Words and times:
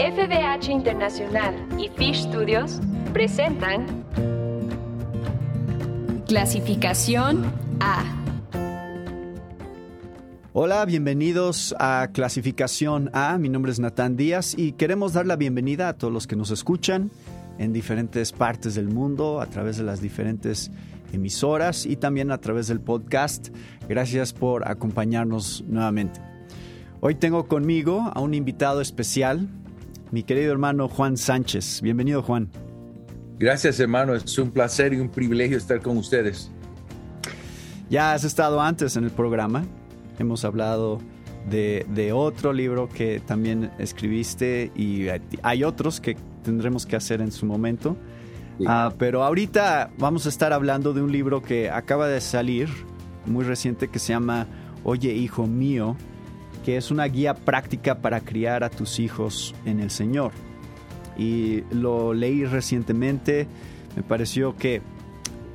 FBH 0.00 0.70
Internacional 0.70 1.54
y 1.78 1.90
Fish 1.90 2.22
Studios 2.22 2.80
presentan 3.12 3.84
Clasificación 6.26 7.44
A. 7.80 8.02
Hola, 10.54 10.86
bienvenidos 10.86 11.74
a 11.78 12.08
Clasificación 12.14 13.10
A. 13.12 13.36
Mi 13.36 13.50
nombre 13.50 13.72
es 13.72 13.78
Natán 13.78 14.16
Díaz 14.16 14.54
y 14.56 14.72
queremos 14.72 15.12
dar 15.12 15.26
la 15.26 15.36
bienvenida 15.36 15.90
a 15.90 15.98
todos 15.98 16.14
los 16.14 16.26
que 16.26 16.34
nos 16.34 16.50
escuchan 16.50 17.10
en 17.58 17.74
diferentes 17.74 18.32
partes 18.32 18.76
del 18.76 18.88
mundo 18.88 19.42
a 19.42 19.46
través 19.48 19.76
de 19.76 19.82
las 19.82 20.00
diferentes 20.00 20.70
emisoras 21.12 21.84
y 21.84 21.96
también 21.96 22.30
a 22.30 22.38
través 22.38 22.68
del 22.68 22.80
podcast. 22.80 23.48
Gracias 23.86 24.32
por 24.32 24.66
acompañarnos 24.66 25.62
nuevamente. 25.68 26.22
Hoy 27.02 27.16
tengo 27.16 27.48
conmigo 27.48 28.10
a 28.14 28.20
un 28.20 28.32
invitado 28.32 28.80
especial, 28.80 29.48
mi 30.10 30.22
querido 30.22 30.52
hermano 30.52 30.88
Juan 30.88 31.16
Sánchez. 31.16 31.80
Bienvenido, 31.82 32.22
Juan. 32.22 32.50
Gracias, 33.38 33.78
hermano. 33.80 34.14
Es 34.14 34.38
un 34.38 34.50
placer 34.50 34.92
y 34.92 35.00
un 35.00 35.08
privilegio 35.08 35.56
estar 35.56 35.80
con 35.80 35.96
ustedes. 35.96 36.50
Ya 37.88 38.12
has 38.12 38.24
estado 38.24 38.60
antes 38.60 38.96
en 38.96 39.04
el 39.04 39.10
programa. 39.10 39.64
Hemos 40.18 40.44
hablado 40.44 41.00
de, 41.48 42.12
otro 42.14 42.52
libro 42.52 42.88
que 42.88 43.20
también 43.20 43.70
escribiste 43.78 44.70
y 44.74 45.06
hay 45.42 45.64
otros 45.64 46.00
que 46.00 46.16
tendremos 46.42 46.86
que 46.86 46.96
hacer 46.96 47.20
en 47.20 47.32
su 47.32 47.46
momento. 47.46 47.96
Ah, 48.66 48.92
pero 48.98 49.24
ahorita 49.24 49.90
vamos 49.98 50.26
a 50.26 50.28
estar 50.28 50.52
hablando 50.52 50.92
de 50.92 51.00
un 51.00 51.10
libro 51.10 51.40
que 51.40 51.70
acaba 51.70 52.08
de 52.08 52.20
salir, 52.20 52.68
muy 53.24 53.44
reciente, 53.44 53.88
que 53.88 53.98
se 53.98 54.12
llama 54.12 54.46
Oye, 54.84 55.14
hijo 55.14 55.46
mío, 55.46 55.96
que 56.64 56.76
es 56.76 56.90
una 56.90 57.04
guía 57.06 57.34
práctica 57.34 58.00
para 58.00 58.20
criar 58.20 58.64
a 58.64 58.70
tus 58.70 58.98
hijos 58.98 59.54
en 59.64 59.80
el 59.80 59.90
Señor. 59.90 60.32
Y 61.16 61.62
lo 61.72 62.14
leí 62.14 62.44
recientemente, 62.44 63.46
me 63.96 64.02
pareció 64.02 64.56
que 64.56 64.82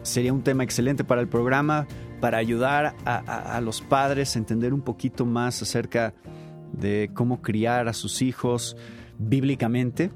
sería 0.03 0.33
un 0.33 0.43
tema 0.43 0.63
excelente 0.63 1.03
para 1.03 1.21
el 1.21 1.27
programa, 1.27 1.87
para 2.19 2.37
ayudar 2.37 2.95
a, 3.05 3.59
los 3.61 3.81
padres 3.81 4.35
a 4.35 4.39
entender 4.39 4.73
un 4.73 4.81
poquito 4.81 5.25
más 5.25 5.61
acerca 5.61 6.13
de 6.71 7.09
cómo 7.13 7.41
criar 7.41 7.87
a 7.87 7.93
sus 7.93 8.21
hijos 8.21 8.77
bíblicamente. 9.17 10.11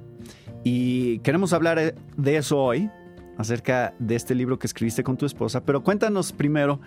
Y 0.63 1.19
queremos 1.19 1.53
hablar 1.53 1.95
de 2.17 2.35
eso 2.35 2.57
hoy, 2.57 2.89
acerca 3.37 3.93
de 3.99 4.15
este 4.15 4.35
libro 4.35 4.59
que 4.59 4.67
escribiste 4.67 5.03
con 5.03 5.17
tu 5.17 5.25
esposa, 5.25 5.63
pero 5.63 5.83
cuéntanos 5.83 6.33
primero 6.33 6.81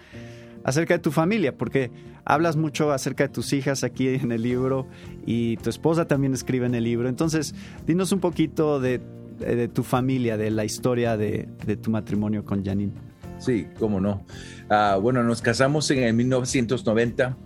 acerca 0.65 0.95
de 0.95 1.01
tu 1.01 1.11
familia, 1.11 1.57
porque 1.57 1.91
hablas 2.25 2.57
mucho 2.57 2.93
acerca 2.93 3.25
de 3.25 3.29
tus 3.29 3.53
hijas 3.53 3.85
aquí 3.85 4.09
en 4.09 4.33
el 4.33 4.43
libro 4.43 4.87
y 5.27 5.57
tu 5.59 5.71
esposa 5.71 6.07
también 6.07 6.35
escribe 6.35 6.67
en 6.67 6.75
el 6.75 6.85
libro. 6.85 7.09
Entonces, 7.09 7.55
dinos 7.87 8.13
un 8.13 8.21
poquito 8.21 8.81
de, 8.81 9.01
tu 9.73 9.83
familia, 9.83 10.37
de 10.37 10.51
la 10.51 10.65
historia 10.65 11.17
de, 11.17 11.49
tu 11.83 11.91
matrimonio 11.91 12.45
con 12.45 12.65
Janine. 12.65 12.93
Sí, 13.39 13.67
cómo 13.79 14.01
no. 14.01 14.25
Ah, 14.71 14.99
bueno, 15.01 15.25
nos 15.25 15.43
casamos 15.43 15.91
en 15.91 16.05
el 16.05 16.15
1990, 16.15 17.37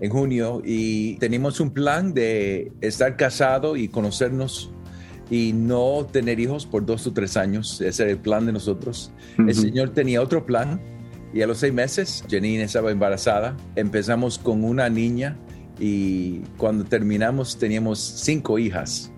en 0.00 0.10
junio, 0.10 0.62
y 0.64 1.16
tenemos 1.16 1.58
un 1.58 1.70
plan 1.70 2.14
de 2.14 2.72
estar 2.80 3.16
casado 3.16 3.76
y 3.76 3.88
conocernos 3.88 4.72
y 5.28 5.52
no 5.52 6.06
tener 6.10 6.38
hijos 6.40 6.66
por 6.66 6.86
dos 6.86 7.06
o 7.06 7.12
tres 7.12 7.36
años. 7.36 7.80
Ese 7.80 8.04
era 8.04 8.12
el 8.12 8.18
plan 8.18 8.46
de 8.46 8.52
nosotros. 8.52 9.12
El 9.38 9.54
Señor 9.54 9.90
tenía 9.90 10.22
otro 10.22 10.46
plan 10.46 10.80
y 11.32 11.42
a 11.42 11.46
los 11.46 11.58
seis 11.58 11.72
meses, 11.72 12.24
Janine 12.28 12.64
estaba 12.64 12.90
embarazada. 12.90 13.56
Empezamos 13.76 14.38
con 14.38 14.64
una 14.64 14.88
niña 14.88 15.36
y 15.78 16.40
cuando 16.56 16.84
terminamos 16.84 17.58
teníamos 17.58 17.98
cinco 18.00 18.58
hijas. 18.58 19.12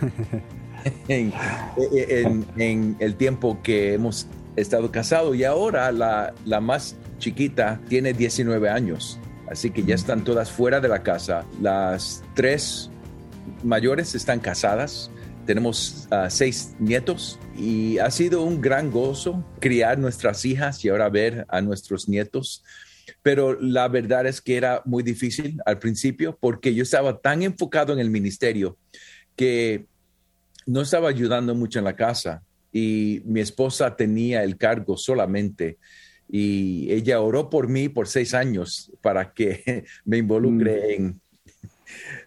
en, 1.08 2.96
el 2.98 3.14
tiempo 3.16 3.58
que 3.62 3.94
hemos 3.94 4.26
estado 4.56 4.90
casados 4.90 5.36
y 5.36 5.44
ahora 5.44 5.90
la, 5.92 6.34
la 6.44 6.60
más 6.60 6.96
chiquita 7.18 7.80
tiene 7.88 8.12
19 8.12 8.68
años, 8.68 9.18
así 9.50 9.70
que 9.70 9.82
ya 9.82 9.94
están 9.94 10.24
todas 10.24 10.50
fuera 10.50 10.80
de 10.80 10.88
la 10.88 11.02
casa. 11.02 11.46
Las 11.60 12.22
tres 12.34 12.90
mayores 13.62 14.14
están 14.14 14.40
casadas 14.40 15.10
tenemos 15.50 16.06
seis 16.28 16.76
nietos 16.78 17.40
y 17.58 17.98
ha 17.98 18.08
sido 18.12 18.44
un 18.44 18.60
gran 18.60 18.88
gozo 18.88 19.44
criar 19.58 19.98
nuestras 19.98 20.44
hijas 20.44 20.84
y 20.84 20.90
ahora 20.90 21.08
ver 21.08 21.44
a 21.48 21.60
nuestros 21.60 22.08
nietos. 22.08 22.62
Pero 23.20 23.60
la 23.60 23.88
verdad 23.88 24.28
es 24.28 24.40
que 24.40 24.56
era 24.56 24.80
muy 24.84 25.02
difícil 25.02 25.60
al 25.66 25.80
principio 25.80 26.38
porque 26.40 26.72
yo 26.72 26.84
estaba 26.84 27.18
tan 27.18 27.42
enfocado 27.42 27.92
en 27.92 27.98
el 27.98 28.10
ministerio 28.10 28.78
que 29.34 29.86
no 30.66 30.82
estaba 30.82 31.08
ayudando 31.08 31.52
mucho 31.56 31.80
en 31.80 31.84
la 31.84 31.96
casa 31.96 32.44
y 32.72 33.20
mi 33.24 33.40
esposa 33.40 33.96
tenía 33.96 34.44
el 34.44 34.56
cargo 34.56 34.96
solamente 34.96 35.78
y 36.28 36.92
ella 36.92 37.20
oró 37.20 37.50
por 37.50 37.66
mí 37.66 37.88
por 37.88 38.06
seis 38.06 38.34
años 38.34 38.92
para 39.00 39.32
que 39.32 39.82
me 40.04 40.18
involucre 40.18 40.96
mm. 40.96 41.02
en, 41.02 41.20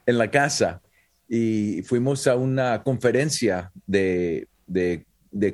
en 0.08 0.18
la 0.18 0.30
casa 0.30 0.83
y 1.36 1.82
fuimos 1.82 2.28
a 2.28 2.36
una 2.36 2.84
conferencia 2.84 3.72
de, 3.88 4.48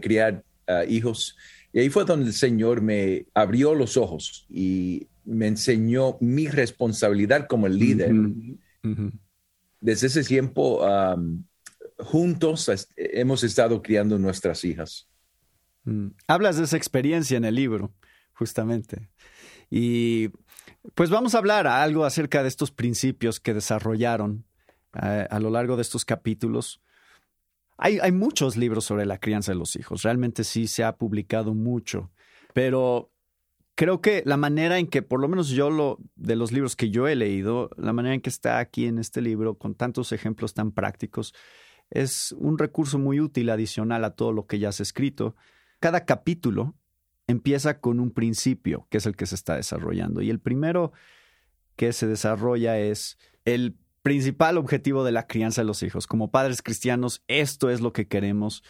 criar 0.02 0.44
ah, 0.68 0.84
hijos. 0.84 1.38
Y 1.72 1.80
ahí 1.80 1.90
fue 1.90 2.04
donde 2.04 2.26
el 2.26 2.34
Señor 2.34 2.82
me 2.82 3.28
abrió 3.34 3.74
los 3.74 3.96
ojos 3.96 4.46
y 4.50 5.08
me 5.24 5.48
enseñó 5.48 6.18
mi 6.20 6.50
responsabilidad 6.50 7.48
como 7.48 7.66
el 7.66 7.80
líder. 7.80 8.14
Desde 9.80 10.08
ese 10.08 10.26
tiempo, 10.26 10.86
juntos 11.98 12.70
hemos 12.98 13.46
estado 13.46 13.82
criando 13.82 14.20
nuestras 14.20 14.66
hijas. 14.66 15.08
Mm. 15.86 16.08
Hablas 16.28 16.58
de 16.58 16.66
esa 16.66 16.76
experiencia 16.76 17.38
en 17.38 17.46
el 17.46 17.56
libro, 17.56 17.94
justamente. 18.34 19.10
Y 19.70 20.32
pues 20.94 21.10
vamos 21.10 21.36
a 21.36 21.38
hablar 21.38 21.68
algo 21.68 22.04
acerca 22.04 22.44
de 22.44 22.50
estos 22.50 22.70
principios 22.70 23.40
que 23.40 23.54
desarrollaron 23.54 24.44
a, 24.94 25.40
lo 25.40 25.50
largo 25.50 25.76
de 25.76 25.82
estos 25.82 26.06
capítulos. 26.06 26.82
Hay, 27.78 28.00
hay, 28.00 28.12
muchos 28.12 28.58
libros 28.58 28.86
sobre 28.86 29.06
la 29.06 29.20
crianza 29.20 29.52
de 29.52 29.58
los 29.58 29.76
hijos, 29.76 30.04
realmente 30.04 30.44
sí 30.44 30.68
se 30.68 30.84
ha 30.84 30.98
publicado 30.98 31.54
mucho, 31.54 32.12
pero 32.54 33.12
creo 33.76 34.02
que 34.02 34.24
la 34.26 34.36
manera 34.36 34.78
en 34.78 34.88
que, 34.88 35.02
por 35.02 35.22
lo 35.22 35.30
menos 35.30 35.48
yo 35.48 35.70
lo, 35.70 36.00
de 36.16 36.36
los 36.36 36.52
libros 36.52 36.76
que 36.76 36.90
yo 36.90 37.08
he 37.08 37.16
leído, 37.16 37.70
la 37.78 37.94
manera 37.94 38.14
en 38.14 38.20
que 38.20 38.30
está 38.30 38.60
aquí 38.60 38.86
en 38.86 39.00
este 39.00 39.22
libro, 39.22 39.58
con 39.58 39.76
tantos 39.76 40.12
ejemplos 40.12 40.54
tan 40.54 40.72
prácticos, 40.72 41.34
es 41.90 42.34
un 42.34 42.58
recurso 42.58 43.00
muy 43.00 43.22
útil 43.22 43.50
adicional 43.50 44.04
a 44.04 44.16
todo 44.16 44.34
lo 44.34 44.46
que 44.46 44.60
ya 44.60 44.70
has 44.70 44.82
escrito. 44.82 45.36
Cada 45.80 46.06
capítulo 46.06 46.76
empieza 47.26 47.80
con 47.80 48.02
un 48.02 48.12
principio, 48.12 48.86
que 48.90 48.98
es 48.98 49.06
el 49.06 49.16
que 49.16 49.26
se 49.26 49.36
está 49.36 49.56
desarrollando, 49.56 50.22
y 50.22 50.30
el 50.30 50.42
primero 50.42 50.92
que 51.78 51.94
se 51.94 52.06
desarrolla 52.06 52.78
es 52.78 53.18
el 53.46 53.78
principal 54.02 54.58
objetivo 54.58 55.04
de 55.04 55.12
la 55.12 55.28
crianza 55.28 55.62
de 55.62 55.68
los 55.68 55.84
hijos. 55.84 56.08
Como 56.08 56.32
padres 56.32 56.62
cristianos, 56.62 57.24
esto 57.28 57.70
es 57.70 57.82
lo 57.82 57.94
que 57.94 58.08
queremos. 58.08 58.64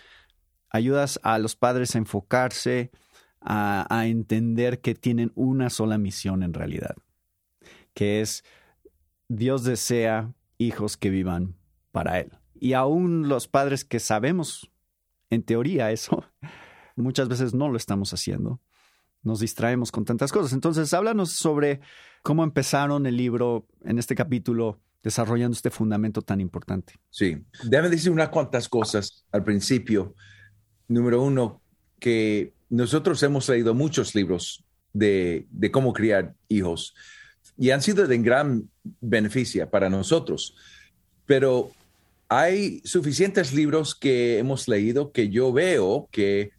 Ayudas 0.69 1.19
a 1.23 1.37
los 1.39 1.55
padres 1.55 1.95
a 1.95 1.99
enfocarse, 1.99 2.91
a, 3.41 4.05
entender 4.05 4.81
que 4.81 4.95
tienen 4.95 5.31
una 5.35 5.69
sola 5.69 5.97
misión 5.97 6.43
en 6.43 6.53
realidad, 6.53 6.95
que 7.93 8.21
es 8.21 8.43
Dios 9.27 9.63
desea 9.63 10.33
hijos 10.57 10.97
que 10.97 11.09
vivan 11.09 11.55
para 11.91 12.19
Él. 12.19 12.31
Y 12.59 12.73
aún 12.73 13.29
los 13.29 13.47
padres 13.47 13.85
que 13.85 13.99
sabemos, 13.99 14.69
en 15.29 15.43
teoría, 15.43 15.91
eso, 15.91 16.25
muchas 16.95 17.29
veces 17.29 17.53
no 17.53 17.69
lo 17.69 17.77
estamos 17.77 18.13
haciendo. 18.13 18.59
Nos 19.21 19.39
distraemos 19.39 19.91
con 19.91 20.05
tantas 20.05 20.31
cosas. 20.31 20.53
Entonces, 20.53 20.93
háblanos 20.93 21.31
sobre 21.31 21.81
cómo 22.23 22.43
empezaron 22.43 23.05
el 23.05 23.17
libro 23.17 23.67
en 23.83 23.99
este 23.99 24.15
capítulo 24.15 24.79
desarrollando 25.03 25.55
este 25.55 25.69
fundamento 25.69 26.21
tan 26.21 26.41
importante. 26.41 26.93
Sí, 27.09 27.37
déjame 27.63 27.89
decir 27.89 28.11
unas 28.11 28.29
cuantas 28.29 28.67
cosas 28.67 29.25
al 29.31 29.43
principio. 29.43 30.15
Número 30.87 31.21
uno, 31.21 31.61
que 31.99 32.53
nosotros 32.69 33.21
hemos 33.23 33.47
leído 33.49 33.73
muchos 33.73 34.15
libros 34.15 34.63
de, 34.93 35.47
cómo 35.71 35.93
criar 35.93 36.35
hijos 36.47 36.95
y 37.57 37.71
han 37.71 37.81
sido 37.81 38.07
de 38.07 38.17
gran 38.17 38.69
beneficio 39.01 39.69
para 39.69 39.89
nosotros, 39.89 40.55
pero 41.25 41.71
hay 42.27 42.81
suficientes 42.85 43.53
libros 43.53 43.95
que 43.95 44.39
hemos 44.39 44.67
leído 44.67 45.11
que 45.11 45.29
yo 45.29 45.51
veo 45.51 46.07
que 46.11 46.51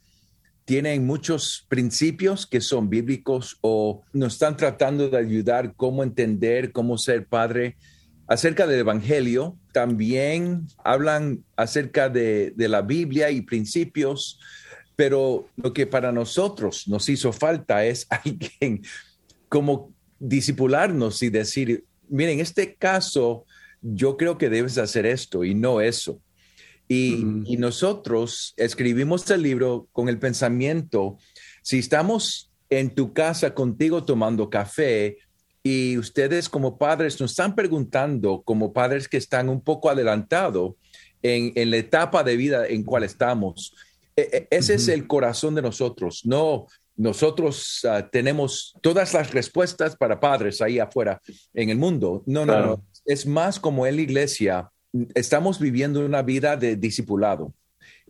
tienen 0.65 1.05
muchos 1.05 1.65
principios 1.67 2.45
que 2.45 2.61
son 2.61 2.89
bíblicos 2.89 3.57
o 3.61 4.03
nos 4.13 4.33
están 4.33 4.55
tratando 4.57 5.09
de 5.09 5.17
ayudar 5.17 5.73
cómo 5.75 6.03
entender, 6.03 6.71
cómo 6.71 6.97
ser 6.97 7.25
padre 7.25 7.77
acerca 8.31 8.65
del 8.65 8.79
Evangelio, 8.79 9.57
también 9.73 10.65
hablan 10.85 11.43
acerca 11.57 12.07
de, 12.07 12.53
la 12.55 12.81
Biblia 12.81 13.29
y 13.29 13.41
principios, 13.41 14.39
pero 14.95 15.49
lo 15.57 15.73
que 15.73 15.85
para 15.85 16.13
nosotros 16.13 16.87
nos 16.87 17.09
hizo 17.09 17.33
falta 17.33 17.83
es 17.83 18.07
alguien 18.09 18.83
como 19.49 19.93
disipularnos 20.17 21.21
y 21.23 21.29
decir, 21.29 21.83
miren, 22.07 22.35
en 22.35 22.39
este 22.39 22.75
caso 22.75 23.45
yo 23.81 24.15
creo 24.15 24.37
que 24.37 24.49
debes 24.49 24.77
hacer 24.77 25.05
esto 25.05 25.43
y 25.43 25.53
no 25.53 25.81
eso. 25.81 26.21
Y, 26.87 27.25
y 27.45 27.57
nosotros 27.57 28.53
escribimos 28.55 29.29
el 29.29 29.41
libro 29.41 29.89
con 29.91 30.07
el 30.07 30.19
pensamiento, 30.19 31.17
si 31.63 31.79
estamos 31.79 32.49
en 32.69 32.95
tu 32.95 33.11
casa 33.11 33.53
contigo 33.53 34.05
tomando 34.05 34.49
café, 34.49 35.17
y 35.63 35.97
ustedes 35.97 36.49
como 36.49 36.77
padres 36.77 37.19
nos 37.19 37.31
están 37.31 37.55
preguntando, 37.55 38.41
como 38.43 38.73
padres 38.73 39.07
que 39.07 39.17
están 39.17 39.49
un 39.49 39.61
poco 39.61 39.89
adelantados 39.89 40.73
en, 41.21 41.53
en 41.55 41.69
la 41.69 41.77
etapa 41.77 42.23
de 42.23 42.35
vida 42.35 42.67
en 42.67 42.83
cual 42.83 43.03
estamos, 43.03 43.73
e, 44.15 44.21
e, 44.21 44.47
ese 44.49 44.75
es 44.75 44.87
el 44.87 45.07
corazón 45.07 45.55
de 45.55 45.61
nosotros. 45.61 46.21
No, 46.25 46.67
nosotros 46.95 47.85
ah, 47.85 48.09
tenemos 48.11 48.75
todas 48.81 49.13
las 49.13 49.31
respuestas 49.31 49.95
para 49.95 50.19
padres 50.19 50.61
ahí 50.61 50.79
afuera 50.79 51.21
en 51.53 51.69
el 51.69 51.77
mundo. 51.77 52.23
No, 52.25 52.45
no, 52.45 52.59
no. 52.65 52.85
Es 53.05 53.25
más 53.25 53.59
como 53.59 53.85
en 53.87 53.95
la 53.95 54.01
iglesia, 54.01 54.71
estamos 55.15 55.59
viviendo 55.59 56.05
una 56.05 56.21
vida 56.21 56.57
de 56.57 56.75
discipulado 56.75 57.53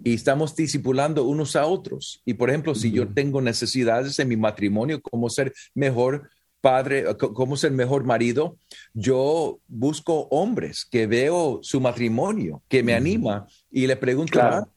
y 0.04 0.16
estamos 0.16 0.56
discipulando 0.56 1.26
unos 1.26 1.56
a 1.56 1.66
otros. 1.66 2.22
Y 2.26 2.34
por 2.34 2.50
ejemplo, 2.50 2.76
si 2.76 2.92
yo 2.92 3.08
tengo 3.08 3.42
necesidades 3.42 4.18
en 4.20 4.28
mi 4.28 4.38
matrimonio, 4.38 5.02
cómo 5.02 5.30
ser 5.30 5.54
mejor 5.74 6.30
padre, 6.62 7.06
cómo 7.18 7.58
ser 7.58 7.72
mejor 7.72 8.06
marido, 8.06 8.58
yo 8.94 9.60
busco 9.68 10.28
hombres 10.30 10.86
que 10.90 11.08
veo 11.08 11.60
su 11.64 11.82
matrimonio, 11.82 12.62
que 12.70 12.84
me 12.84 12.94
anima 12.94 13.48
y 13.72 13.88
le 13.88 13.96
pregunto, 13.98 14.40
ah, 14.42 14.68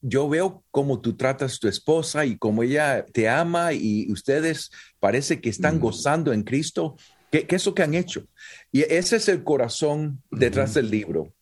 yo 0.00 0.28
veo 0.28 0.64
cómo 0.70 1.00
tú 1.00 1.16
tratas 1.16 1.54
a 1.54 1.58
tu 1.58 1.68
esposa 1.68 2.24
y 2.26 2.36
cómo 2.36 2.62
ella 2.62 3.04
te 3.06 3.28
ama 3.28 3.72
y 3.72 4.10
ustedes 4.10 4.70
parece 4.98 5.40
que 5.40 5.50
están 5.50 5.78
gozando 5.78 6.32
en 6.32 6.42
Cristo. 6.42 6.96
¿Qué, 7.30 7.46
es 7.48 7.66
lo 7.66 7.74
que 7.74 7.82
han 7.82 7.94
hecho? 7.94 8.26
Y 8.72 8.82
ese 8.82 9.16
es 9.16 9.28
el 9.28 9.44
corazón 9.44 10.22
detrás 10.30 10.74
del 10.74 10.90
libro. 10.90 11.34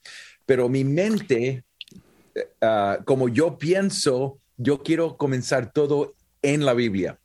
Pero 0.46 0.69
mi 0.69 0.84
mente, 0.84 1.64
ah, 2.60 2.99
como 3.04 3.28
yo 3.28 3.58
pienso, 3.58 4.38
yo 4.56 4.82
quiero 4.82 5.16
comenzar 5.16 5.72
todo 5.72 6.14
en 6.43 6.64
la 6.64 6.75
Biblia 6.75 7.19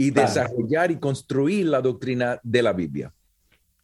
y 0.00 0.10
desarrollar 0.12 0.90
y 0.90 0.96
construir 0.96 1.66
la 1.66 1.82
doctrina 1.82 2.40
de 2.42 2.62
la 2.62 2.72
Biblia. 2.72 3.12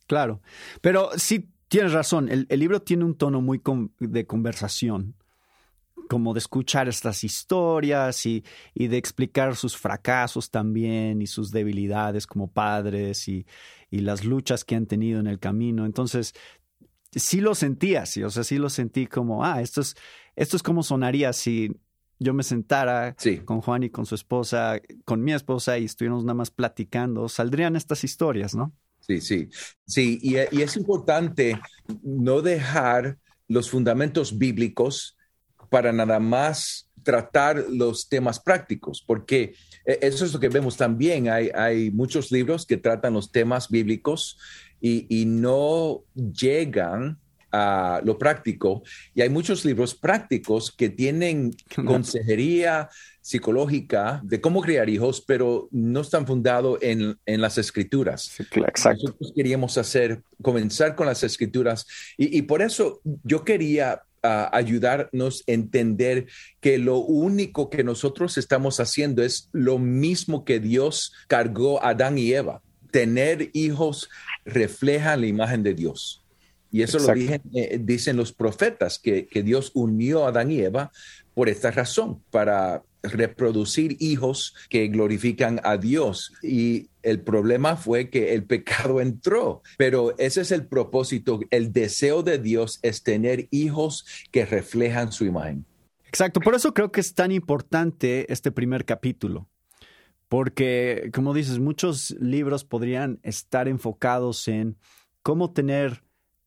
Claro, 0.06 0.40
pero 0.80 1.10
sí 1.18 1.50
tienes 1.68 1.92
razón, 1.92 2.30
el, 2.30 2.46
el 2.48 2.58
libro 2.58 2.80
tiene 2.80 3.04
un 3.04 3.18
tono 3.18 3.42
muy 3.42 3.60
de 4.00 4.26
conversación 4.26 5.14
como 6.08 6.32
de 6.32 6.38
escuchar 6.38 6.88
estas 6.88 7.22
historias 7.22 8.24
y, 8.24 8.42
de 8.74 8.96
explicar 8.96 9.56
sus 9.56 9.76
fracasos 9.76 10.50
también 10.50 11.20
y 11.20 11.26
sus 11.26 11.50
debilidades 11.50 12.26
como 12.26 12.48
padres 12.48 13.28
y, 13.28 13.44
las 13.90 14.24
luchas 14.24 14.64
que 14.64 14.74
han 14.74 14.86
tenido 14.86 15.20
en 15.20 15.26
el 15.26 15.38
camino. 15.38 15.84
Entonces, 15.84 16.34
sí 17.12 17.40
lo 17.40 17.54
sentí 17.54 17.96
así, 17.96 18.22
o 18.22 18.30
sea, 18.30 18.42
sí 18.42 18.56
lo 18.56 18.70
sentí 18.70 19.06
como, 19.06 19.44
ah, 19.44 19.60
esto 19.60 19.80
es, 19.82 19.96
esto 20.34 20.56
es 20.56 20.62
como 20.62 20.82
sonaría 20.82 21.32
si 21.32 21.72
yo 22.18 22.34
me 22.34 22.42
sentara 22.42 23.16
con 23.44 23.60
Juan 23.60 23.84
y 23.84 23.90
con 23.90 24.06
su 24.06 24.14
esposa, 24.14 24.80
con 25.04 25.22
mi 25.22 25.32
esposa 25.32 25.78
y 25.78 25.84
estuviéramos 25.84 26.24
nada 26.24 26.34
más 26.34 26.50
platicando, 26.50 27.28
saldrían 27.28 27.76
estas 27.76 28.04
historias, 28.04 28.54
¿no? 28.54 28.72
Sí, 29.00 29.20
sí, 29.20 29.48
sí, 29.86 30.18
y, 30.22 30.36
y 30.36 30.62
es 30.62 30.76
importante 30.76 31.60
no 32.02 32.42
dejar 32.42 33.18
los 33.46 33.70
fundamentos 33.70 34.36
bíblicos 34.36 35.16
para 35.70 35.92
nada 35.92 36.18
más 36.18 36.90
tratar 37.06 37.64
los 37.70 38.08
temas 38.08 38.40
prácticos, 38.40 39.02
porque 39.06 39.54
eh, 39.84 39.98
eso 40.02 40.24
es 40.24 40.32
lo 40.32 40.40
que 40.40 40.48
vemos 40.48 40.76
también. 40.76 41.28
Hay, 41.28 41.50
hay 41.54 41.90
muchos 41.92 42.32
libros 42.32 42.66
que 42.66 42.76
tratan 42.76 43.14
los 43.14 43.30
temas 43.30 43.68
bíblicos 43.70 44.38
y, 44.80 45.24
no 45.26 46.04
llegan 46.14 47.18
a 47.52 48.00
lo 48.04 48.18
práctico. 48.18 48.82
Y 49.14 49.22
hay 49.22 49.28
muchos 49.28 49.64
libros 49.64 49.94
prácticos 49.94 50.70
que 50.70 50.88
tienen 50.88 51.54
consejería 51.84 52.88
psicológica 53.20 54.20
de 54.22 54.40
cómo 54.40 54.60
criar 54.62 54.88
hijos, 54.88 55.20
pero 55.20 55.68
no 55.72 56.00
están 56.00 56.26
fundados 56.26 56.78
en, 56.80 57.18
las 57.26 57.58
escrituras. 57.58 58.38
exacto. 58.38 59.02
Nosotros 59.04 59.32
queríamos 59.34 59.76
hacer, 59.78 60.22
comenzar 60.40 60.94
con 60.94 61.06
las 61.06 61.22
escrituras 61.24 61.86
y, 62.16 62.38
y 62.38 62.42
por 62.42 62.62
eso 62.62 63.00
yo 63.24 63.44
quería 63.44 64.02
ayudarnos 64.22 65.44
a 65.46 65.52
entender 65.52 66.26
que 66.60 66.78
lo 66.78 66.98
único 66.98 67.70
que 67.70 67.84
nosotros 67.84 68.38
estamos 68.38 68.80
haciendo 68.80 69.22
es 69.22 69.48
lo 69.52 69.78
mismo 69.78 70.44
que 70.44 70.60
Dios 70.60 71.12
cargó 71.26 71.82
a 71.82 71.90
Adán 71.90 72.18
y 72.18 72.32
Eva. 72.32 72.62
Tener 72.90 73.50
hijos 73.52 74.08
refleja 74.44 75.16
la 75.16 75.26
imagen 75.26 75.62
de 75.62 75.74
Dios. 75.74 76.22
Y 76.76 76.82
eso 76.82 76.98
lo 76.98 77.10
eh, 77.14 77.80
dicen, 77.80 78.18
los 78.18 78.34
profetas, 78.34 78.98
que, 78.98 79.26
que 79.26 79.42
Dios 79.42 79.70
unió 79.72 80.26
a 80.26 80.28
Adán 80.28 80.50
y 80.50 80.60
Eva 80.60 80.92
por 81.32 81.48
esta 81.48 81.70
razón, 81.70 82.22
para 82.30 82.82
reproducir 83.02 83.96
hijos 83.98 84.54
que 84.68 84.88
glorifican 84.88 85.58
a 85.64 85.78
Dios. 85.78 86.34
Y 86.42 86.90
el 87.02 87.22
problema 87.22 87.78
fue 87.78 88.10
que 88.10 88.34
el 88.34 88.44
pecado 88.44 89.00
entró, 89.00 89.62
pero 89.78 90.14
ese 90.18 90.42
es 90.42 90.52
el 90.52 90.66
propósito. 90.66 91.40
El 91.48 91.72
deseo 91.72 92.22
de 92.22 92.38
Dios 92.38 92.78
es 92.82 93.02
tener 93.02 93.48
hijos 93.50 94.04
que 94.30 94.44
reflejan 94.44 95.12
su 95.12 95.24
imagen. 95.24 95.64
Exacto, 96.04 96.40
por 96.40 96.54
eso 96.54 96.74
creo 96.74 96.92
que 96.92 97.00
es 97.00 97.14
tan 97.14 97.32
importante 97.32 98.30
este 98.30 98.52
primer 98.52 98.84
capítulo. 98.84 99.48
Porque, 100.28 101.10
como 101.14 101.32
dices, 101.32 101.58
muchos 101.58 102.10
libros 102.20 102.64
podrían 102.64 103.18
estar 103.22 103.66
enfocados 103.66 104.46
en 104.46 104.76
cómo 105.22 105.54
tener 105.54 106.02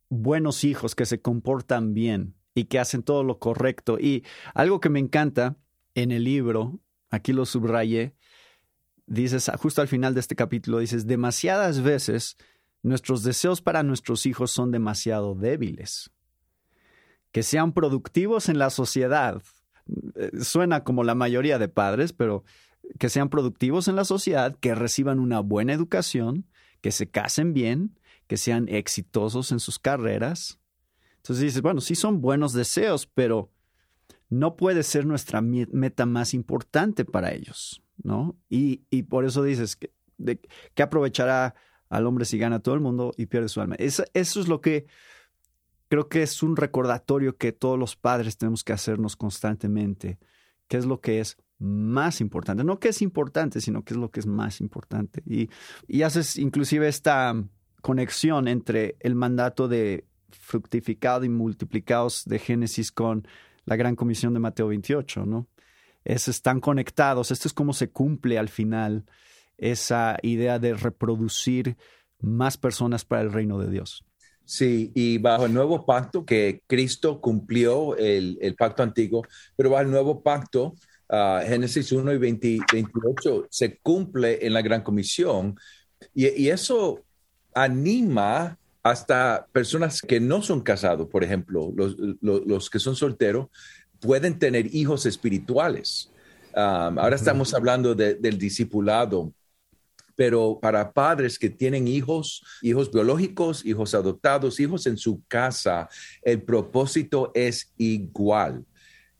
buenos 0.09 0.63
hijos 0.63 0.95
que 0.95 1.05
se 1.05 1.21
comportan 1.21 1.93
bien 1.93 2.35
y 2.55 2.65
que 2.65 2.79
hacen 2.79 3.03
todo 3.03 3.23
lo 3.23 3.39
correcto. 3.39 3.97
Y 3.99 4.23
algo 4.53 4.79
que 4.79 4.89
me 4.89 4.99
encanta 4.99 5.55
en 5.95 6.11
el 6.11 6.23
libro, 6.23 6.79
aquí 7.09 7.33
lo 7.33 7.45
subrayé, 7.45 8.15
dices, 9.05 9.49
justo 9.59 9.81
al 9.81 9.87
final 9.87 10.13
de 10.13 10.19
este 10.19 10.35
capítulo, 10.35 10.79
dices, 10.79 11.07
demasiadas 11.07 11.81
veces 11.81 12.37
nuestros 12.81 13.23
deseos 13.23 13.61
para 13.61 13.83
nuestros 13.83 14.25
hijos 14.25 14.51
son 14.51 14.71
demasiado 14.71 15.35
débiles. 15.35 16.11
Que 17.31 17.43
sean 17.43 17.73
productivos 17.73 18.49
en 18.49 18.57
la 18.57 18.69
sociedad. 18.69 19.41
Eh, 20.15 20.31
suena 20.41 20.83
como 20.83 21.03
la 21.03 21.15
mayoría 21.15 21.59
de 21.59 21.67
padres, 21.67 22.13
pero 22.13 22.43
que 22.97 23.09
sean 23.09 23.29
productivos 23.29 23.87
en 23.87 23.95
la 23.95 24.05
sociedad, 24.05 24.55
que 24.59 24.73
reciban 24.73 25.19
una 25.19 25.41
buena 25.41 25.73
educación, 25.73 26.47
que 26.81 26.91
se 26.91 27.09
casen 27.09 27.53
bien, 27.53 27.98
que 28.29 28.37
sean 28.37 28.69
exitosos 28.69 29.51
en 29.51 29.59
sus 29.59 29.79
carreras. 29.79 30.59
Entonces 31.17 31.43
dices, 31.43 31.63
bueno, 31.63 31.81
sí 31.81 31.95
son 31.95 32.21
buenos 32.21 32.53
deseos, 32.53 33.07
pero 33.07 33.51
no 34.29 34.55
puede 34.55 34.83
ser 34.83 35.07
nuestra 35.07 35.41
meta 35.41 36.05
más 36.05 36.35
importante 36.35 37.05
para 37.05 37.33
ellos, 37.33 37.81
¿no? 37.97 38.37
Y, 38.47 38.77
por 39.09 39.25
eso 39.25 39.41
dices 39.41 39.75
que, 39.75 39.91
aprovechará 40.77 41.55
al 41.89 42.05
hombre 42.05 42.23
si 42.23 42.37
gana 42.37 42.59
todo 42.59 42.75
el 42.75 42.81
mundo 42.81 43.13
y 43.17 43.25
pierde 43.25 43.49
su 43.49 43.61
alma. 43.61 43.75
eso 43.79 44.05
es 44.13 44.47
lo 44.47 44.61
que 44.61 44.85
creo 45.87 46.07
que 46.07 46.21
es 46.21 46.43
un 46.43 46.55
recordatorio 46.55 47.35
que 47.35 47.51
todos 47.51 47.79
los 47.79 47.95
padres 47.95 48.37
tenemos 48.37 48.63
que 48.63 48.73
hacernos 48.73 49.15
constantemente, 49.15 50.19
qué 50.67 50.77
es 50.77 50.85
lo 50.85 51.01
que 51.01 51.19
es 51.19 51.35
más 51.57 52.21
importante, 52.21 52.63
no 52.63 52.79
que 52.79 52.89
es 52.89 53.01
importante, 53.01 53.59
sino 53.59 53.83
qué 53.83 53.95
es 53.95 53.99
lo 53.99 54.11
que 54.11 54.19
es 54.19 54.27
más 54.27 54.61
importante. 54.61 55.23
Y, 55.25 55.49
y 55.87 56.03
haces 56.03 56.37
inclusive 56.37 56.87
esta 56.87 57.33
conexión 57.81 58.47
entre 58.47 58.95
el 58.99 59.15
mandato 59.15 59.67
de 59.67 60.05
fructificado 60.31 61.23
y 61.25 61.29
multiplicados 61.29 62.23
de 62.25 62.39
Génesis 62.39 62.91
con 62.91 63.27
la 63.65 63.75
gran 63.75 63.95
comisión 63.95 64.33
de 64.33 64.39
Mateo 64.39 64.67
28, 64.67 65.25
¿no? 65.25 65.47
Es, 66.03 66.27
están 66.27 66.59
conectados, 66.59 67.31
esto 67.31 67.47
es 67.47 67.53
cómo 67.53 67.73
se 67.73 67.89
cumple 67.89 68.37
al 68.39 68.49
final 68.49 69.05
esa 69.57 70.17
idea 70.21 70.57
de 70.59 70.73
reproducir 70.73 71.77
más 72.19 72.57
personas 72.57 73.05
para 73.05 73.21
el 73.21 73.31
reino 73.31 73.59
de 73.59 73.69
Dios. 73.69 74.03
Sí, 74.45 74.91
y 74.95 75.19
bajo 75.19 75.45
el 75.45 75.53
nuevo 75.53 75.85
pacto 75.85 76.25
que 76.25 76.63
Cristo 76.65 77.21
cumplió 77.21 77.95
el, 77.97 78.55
pacto 78.57 78.81
antiguo, 78.81 79.23
pero 79.55 79.69
bajo 79.69 79.83
el 79.83 79.91
nuevo 79.91 80.23
pacto, 80.23 80.73
uh, 81.09 81.45
Génesis 81.45 81.91
1 81.91 82.13
y 82.13 82.17
28, 82.17 83.47
se 83.49 83.77
cumple 83.77 84.45
en 84.45 84.53
la 84.53 84.63
gran 84.63 84.81
comisión 84.81 85.55
y, 86.13 86.49
eso 86.49 87.03
anima 87.53 88.57
hasta 88.83 89.47
personas 89.51 90.01
que 90.01 90.19
no 90.19 90.41
son 90.41 90.61
casados, 90.61 91.07
por 91.07 91.23
ejemplo, 91.23 91.73
los, 91.75 92.69
que 92.69 92.79
son 92.79 92.95
solteros, 92.95 93.47
pueden 93.99 94.39
tener 94.39 94.73
hijos 94.73 95.05
espirituales. 95.05 96.11
ahora 96.53 97.15
estamos 97.15 97.53
hablando 97.53 97.93
del 97.95 98.37
discipulado, 98.37 99.33
pero 100.15 100.59
para 100.61 100.91
padres 100.91 101.39
que 101.39 101.49
tienen 101.49 101.87
hijos, 101.87 102.43
hijos 102.61 102.91
biológicos, 102.91 103.65
hijos 103.65 103.93
adoptados, 103.93 104.59
hijos 104.59 104.85
en 104.85 104.97
su 104.97 105.21
casa, 105.27 105.87
el 106.21 106.41
propósito 106.41 107.31
es 107.33 107.71
igual, 107.77 108.65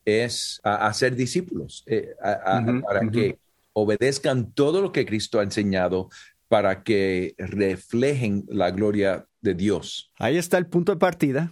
es 0.04 0.60
hacer 0.64 1.16
discípulos, 1.16 1.84
eh, 1.86 2.16
para 2.22 3.10
que 3.10 3.40
obedezcan 3.72 4.52
todo 4.52 4.82
lo 4.82 4.92
que 4.92 5.06
Cristo 5.06 5.40
ha 5.40 5.44
enseñado, 5.44 6.10
para 6.50 6.84
que 6.84 7.36
reflejen 7.38 8.44
la 8.50 8.72
gloria 8.72 9.28
de 9.40 9.54
Dios. 9.54 10.12
Ahí 10.18 10.36
está 10.36 10.58
el 10.58 10.66
punto 10.66 10.92
de 10.92 10.98
partida, 10.98 11.52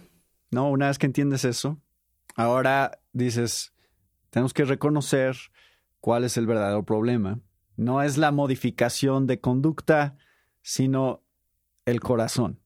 ¿no? 0.50 0.68
Una 0.70 0.88
vez 0.88 0.98
que 0.98 1.06
entiendes 1.06 1.44
eso, 1.44 1.80
ahora 2.34 3.00
dices, 3.12 3.72
tenemos 4.30 4.52
que 4.52 4.64
reconocer 4.64 5.36
cuál 6.00 6.24
es 6.24 6.36
el 6.36 6.46
verdadero 6.46 6.84
problema. 6.84 7.40
No 7.76 8.02
es 8.02 8.18
la 8.18 8.32
modificación 8.32 9.26
de 9.28 9.40
conducta, 9.40 10.16
sino 10.62 11.22
el 11.86 12.00
corazón. 12.00 12.60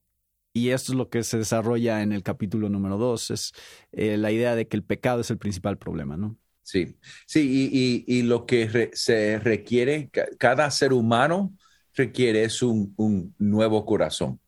Y 0.55 0.71
esto 0.71 0.93
es 0.93 0.99
lo 0.99 1.11
que 1.11 1.23
se 1.25 1.39
desarrolla 1.39 2.03
en 2.03 2.13
el 2.13 2.23
capítulo 2.23 2.71
número 2.71 2.97
dos, 2.97 3.31
es 3.31 3.53
eh, 3.93 4.17
la 4.17 4.33
idea 4.33 4.55
de 4.55 4.69
que 4.69 4.77
el 4.77 4.85
pecado 4.85 5.21
es 5.21 5.31
el 5.31 5.39
principal 5.39 5.79
problema, 5.79 6.17
¿no? 6.17 6.37
Sí, 6.63 6.97
sí, 7.27 8.05
y, 8.07 8.23
lo 8.23 8.47
que 8.47 8.91
se 8.93 9.39
requiere, 9.41 10.11
cada 10.39 10.71
ser 10.71 10.93
humano 10.93 11.57
requiere 11.95 12.45
es 12.45 12.63
un, 12.63 12.93
un, 12.97 13.35
nuevo 13.39 13.85
corazón. 13.85 14.41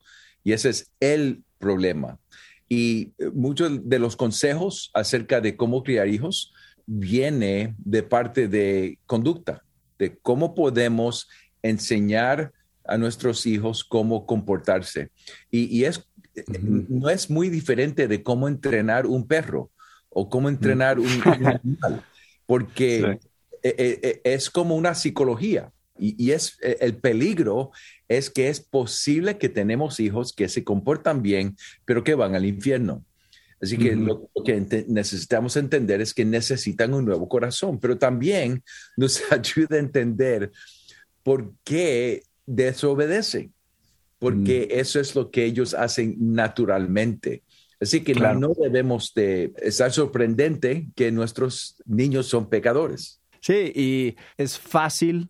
Y 0.43 0.53
ese 0.53 0.71
es 0.71 0.91
el 1.01 1.43
problema. 1.59 2.19
Y 2.69 3.13
eh, 3.19 3.31
muchos 3.33 3.89
de 3.89 3.99
los 3.99 4.17
consejos 4.17 4.91
acerca 4.95 5.41
de 5.41 5.57
cómo 5.57 5.83
criar 5.83 6.09
hijos 6.09 6.53
viene 6.87 7.75
de 7.79 8.03
parte 8.03 8.49
de 8.49 8.99
conducta, 9.07 9.63
de 9.99 10.17
cómo 10.19 10.55
podemos 10.55 11.29
enseñar 11.63 12.53
a 12.87 12.99
nuestros 12.99 13.47
hijos 13.47 13.85
cómo 13.85 14.27
comportarse. 14.27 15.11
Y, 15.51 15.85
es, 15.85 16.07
no 16.51 17.09
es 17.09 17.31
muy 17.31 17.49
diferente 17.49 18.09
de 18.09 18.23
cómo 18.23 18.49
entrenar 18.49 19.07
un 19.07 19.27
perro 19.27 19.71
o 20.11 20.29
cómo 20.29 20.49
entrenar 20.49 20.99
un, 20.99 21.09
animal, 21.25 22.05
porque 22.47 23.19
e, 23.63 23.69
e, 23.79 24.21
e, 24.25 24.35
es 24.35 24.51
como 24.51 24.77
una 24.77 24.95
psicología. 24.95 25.73
Y, 25.99 26.33
es 26.33 26.59
el 26.81 26.97
peligro 26.97 27.71
es 28.09 28.31
que 28.31 28.49
es 28.49 28.61
posible 28.61 29.39
que 29.39 29.49
tenemos 29.49 30.01
hijos 30.01 30.33
que 30.33 30.49
se 30.49 30.65
comportan 30.65 31.23
bien, 31.23 31.57
pero 31.85 32.03
que 32.05 32.15
van 32.15 32.35
al 32.35 32.45
infierno. 32.45 33.05
Así 33.61 33.79
que 33.79 33.97
lo, 33.97 34.29
que 34.45 34.85
necesitamos 34.89 35.57
entender 35.57 36.03
es 36.03 36.13
que 36.13 36.25
necesitan 36.25 36.93
un 36.93 37.07
nuevo 37.07 37.29
corazón, 37.29 37.79
pero 37.81 37.97
también 37.97 38.63
nos 38.97 39.23
ayuda 39.33 39.77
a 39.77 39.81
entender 39.81 40.53
por 41.23 41.55
qué 41.65 42.23
desobedecen, 42.45 43.55
porque 44.19 44.69
mm. 44.71 44.79
eso 44.79 45.01
es 45.01 45.15
lo 45.15 45.31
que 45.31 45.45
ellos 45.45 45.73
hacen 45.75 46.17
naturalmente. 46.19 47.43
Así 47.81 48.03
que 48.03 48.15
no 48.15 48.55
debemos 48.55 49.13
de 49.15 49.53
estar 49.59 49.93
sorprendente 49.93 50.87
que 50.95 51.11
nuestros 51.11 51.83
niños 51.85 52.27
son 52.27 52.49
pecadores. 52.49 53.21
Sí, 53.41 53.73
y 53.75 54.17
es 54.39 54.59
fácil 54.59 55.29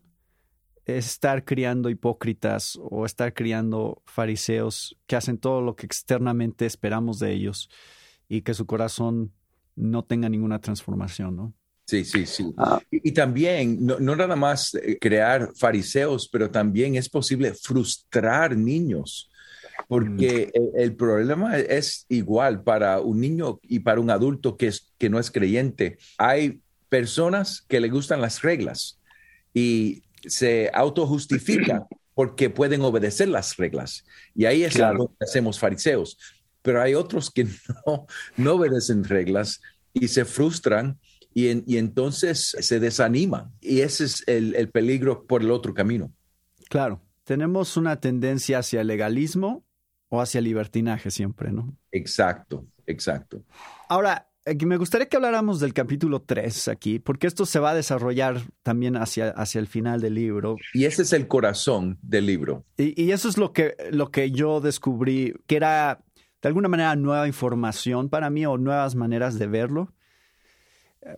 estar 0.85 1.43
criando 1.45 1.89
hipócritas 1.89 2.79
o 2.81 3.05
estar 3.05 3.33
criando 3.33 4.01
fariseos 4.05 4.97
que 5.07 5.15
hacen 5.15 5.37
todo 5.37 5.61
lo 5.61 5.75
que 5.75 5.85
externamente 5.85 6.65
esperamos 6.65 7.19
de 7.19 7.33
ellos 7.33 7.69
y 8.29 8.41
que 8.41 8.53
su 8.53 8.65
corazón 8.65 9.31
no 9.75 10.03
tenga 10.03 10.29
ninguna 10.29 10.59
transformación, 10.59 11.35
¿no? 11.35 11.53
Sí, 11.85 12.03
sí, 12.03 12.25
sí. 12.25 12.51
Ah. 12.57 12.81
Y, 12.89 13.11
también, 13.11 13.85
no, 13.85 13.99
nada 13.99 14.35
más 14.35 14.73
eh, 14.73 14.97
crear 14.99 15.51
fariseos, 15.55 16.27
pero 16.27 16.49
también 16.49 16.95
es 16.95 17.09
posible 17.09 17.53
frustrar 17.53 18.57
niños, 18.57 19.29
porque 19.87 20.51
mm. 20.53 20.79
el, 20.79 20.95
problema 20.95 21.59
es 21.59 22.05
igual 22.09 22.63
para 22.63 23.01
un 23.01 23.19
niño 23.19 23.59
y 23.61 23.79
para 23.79 23.99
un 23.99 24.09
adulto 24.09 24.57
que, 24.57 24.67
es, 24.67 24.93
que 24.97 25.09
no 25.09 25.19
es 25.19 25.29
creyente. 25.29 25.97
Hay 26.17 26.59
personas 26.89 27.61
que 27.61 27.79
le 27.79 27.89
gustan 27.89 28.21
las 28.21 28.41
reglas 28.41 28.99
y 29.53 30.01
se 30.27 30.69
autojustifican 30.73 31.85
porque 32.13 32.49
pueden 32.49 32.81
obedecer 32.81 33.27
las 33.27 33.57
reglas. 33.57 34.05
Y 34.33 34.45
ahí 34.45 34.63
es 34.63 34.75
que 34.75 34.83
hacemos 35.19 35.59
fariseos. 35.59 36.17
Pero 36.61 36.81
hay 36.81 36.95
otros 36.95 37.29
que 37.29 37.43
no, 37.85 38.07
no 38.37 38.53
obedecen 38.53 39.03
reglas 39.03 39.61
y 39.93 40.07
se 40.07 40.25
frustran 40.25 40.99
y, 41.35 41.77
entonces 41.77 42.55
se 42.59 42.79
desanima. 42.79 43.51
Y 43.59 43.81
ese 43.81 44.05
es 44.05 44.23
el, 44.25 44.69
peligro 44.69 45.27
por 45.27 45.41
el 45.41 45.51
otro 45.51 45.73
camino. 45.73 46.13
Claro, 46.69 47.01
tenemos 47.25 47.75
una 47.75 47.99
tendencia 47.99 48.59
hacia 48.59 48.81
el 48.81 48.87
legalismo 48.87 49.65
o 50.07 50.21
hacia 50.21 50.39
el 50.39 50.45
libertinaje 50.45 51.11
siempre, 51.11 51.51
¿no? 51.51 51.77
Exacto, 51.91 52.65
exacto. 52.87 53.43
Ahora, 53.89 54.29
me 54.65 54.77
gustaría 54.77 55.07
que 55.07 55.15
habláramos 55.15 55.59
del 55.59 55.73
capítulo 55.73 56.21
3 56.21 56.67
aquí, 56.67 56.99
porque 56.99 57.27
esto 57.27 57.45
se 57.45 57.59
va 57.59 57.71
a 57.71 57.75
desarrollar 57.75 58.41
también 58.63 58.95
hacia, 58.95 59.29
hacia 59.29 59.59
el 59.59 59.67
final 59.67 60.01
del 60.01 60.15
libro. 60.15 60.57
Y 60.73 60.85
ese 60.85 61.01
es 61.01 61.13
el 61.13 61.27
corazón 61.27 61.97
del 62.01 62.25
libro. 62.27 62.63
Y, 62.77 63.01
y, 63.01 63.11
eso 63.11 63.27
es 63.27 63.37
lo 63.37 63.53
que, 63.53 63.75
lo 63.91 64.11
que 64.11 64.31
yo 64.31 64.61
descubrí, 64.61 65.33
que 65.47 65.55
era 65.55 66.03
de 66.41 66.47
alguna 66.47 66.67
manera 66.67 66.95
nueva 66.95 67.27
información 67.27 68.09
para 68.09 68.29
mí 68.29 68.45
o 68.45 68.57
nuevas 68.57 68.95
maneras 68.95 69.39
de 69.39 69.47
verlo 69.47 69.91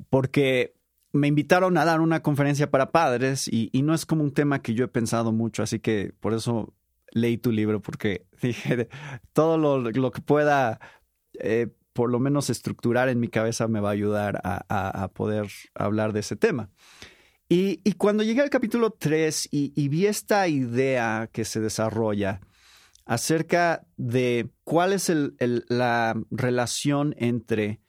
porque 0.09 0.75
me 1.13 1.27
invitaron 1.27 1.77
a 1.77 1.85
dar 1.85 2.01
una 2.01 2.21
conferencia 2.21 2.69
para 2.69 2.91
padres 2.91 3.47
y, 3.47 3.69
no 3.81 3.93
es 3.93 4.05
como 4.05 4.23
un 4.23 4.33
tema 4.33 4.61
que 4.61 4.73
yo 4.73 4.85
he 4.85 4.89
pensado 4.89 5.31
mucho, 5.31 5.63
así 5.63 5.79
que 5.79 6.13
por 6.19 6.33
eso 6.33 6.73
leí 7.11 7.37
tu 7.37 7.51
libro, 7.51 7.81
porque 7.81 8.25
dije, 8.41 8.89
todo 9.33 9.57
lo, 9.57 10.11
que 10.11 10.21
pueda, 10.21 10.79
eh, 11.39 11.67
por 11.97 12.11
lo 12.11 12.19
menos 12.19 12.51
estructurar 12.51 13.09
en 13.09 13.19
mi 13.19 13.27
cabeza, 13.27 13.67
me 13.67 13.79
va 13.79 13.89
a 13.89 13.93
ayudar 13.93 14.39
a, 14.43 15.07
poder 15.15 15.47
hablar 15.73 16.13
de 16.13 16.19
ese 16.19 16.35
tema. 16.35 16.69
Y, 17.49 17.91
cuando 17.93 18.21
llegué 18.21 18.41
al 18.41 18.51
capítulo 18.51 18.91
3 18.91 19.49
y, 19.49 19.87
vi 19.87 20.05
esta 20.05 20.47
idea 20.47 21.27
que 21.33 21.43
se 21.43 21.59
desarrolla 21.59 22.39
acerca 23.07 23.87
de 23.95 24.47
cuál 24.63 24.93
es 24.93 25.11
la 25.39 26.13
relación 26.29 27.15
entre 27.17 27.81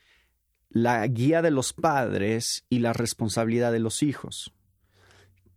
la 0.71 1.07
guía 1.07 1.43
de 1.43 1.51
los 1.51 1.75
padres 1.75 2.65
y 2.71 2.79
la 2.79 2.95
responsabilidad 2.95 3.73
de 3.73 3.81
los 3.81 4.03
hijos, 4.03 4.55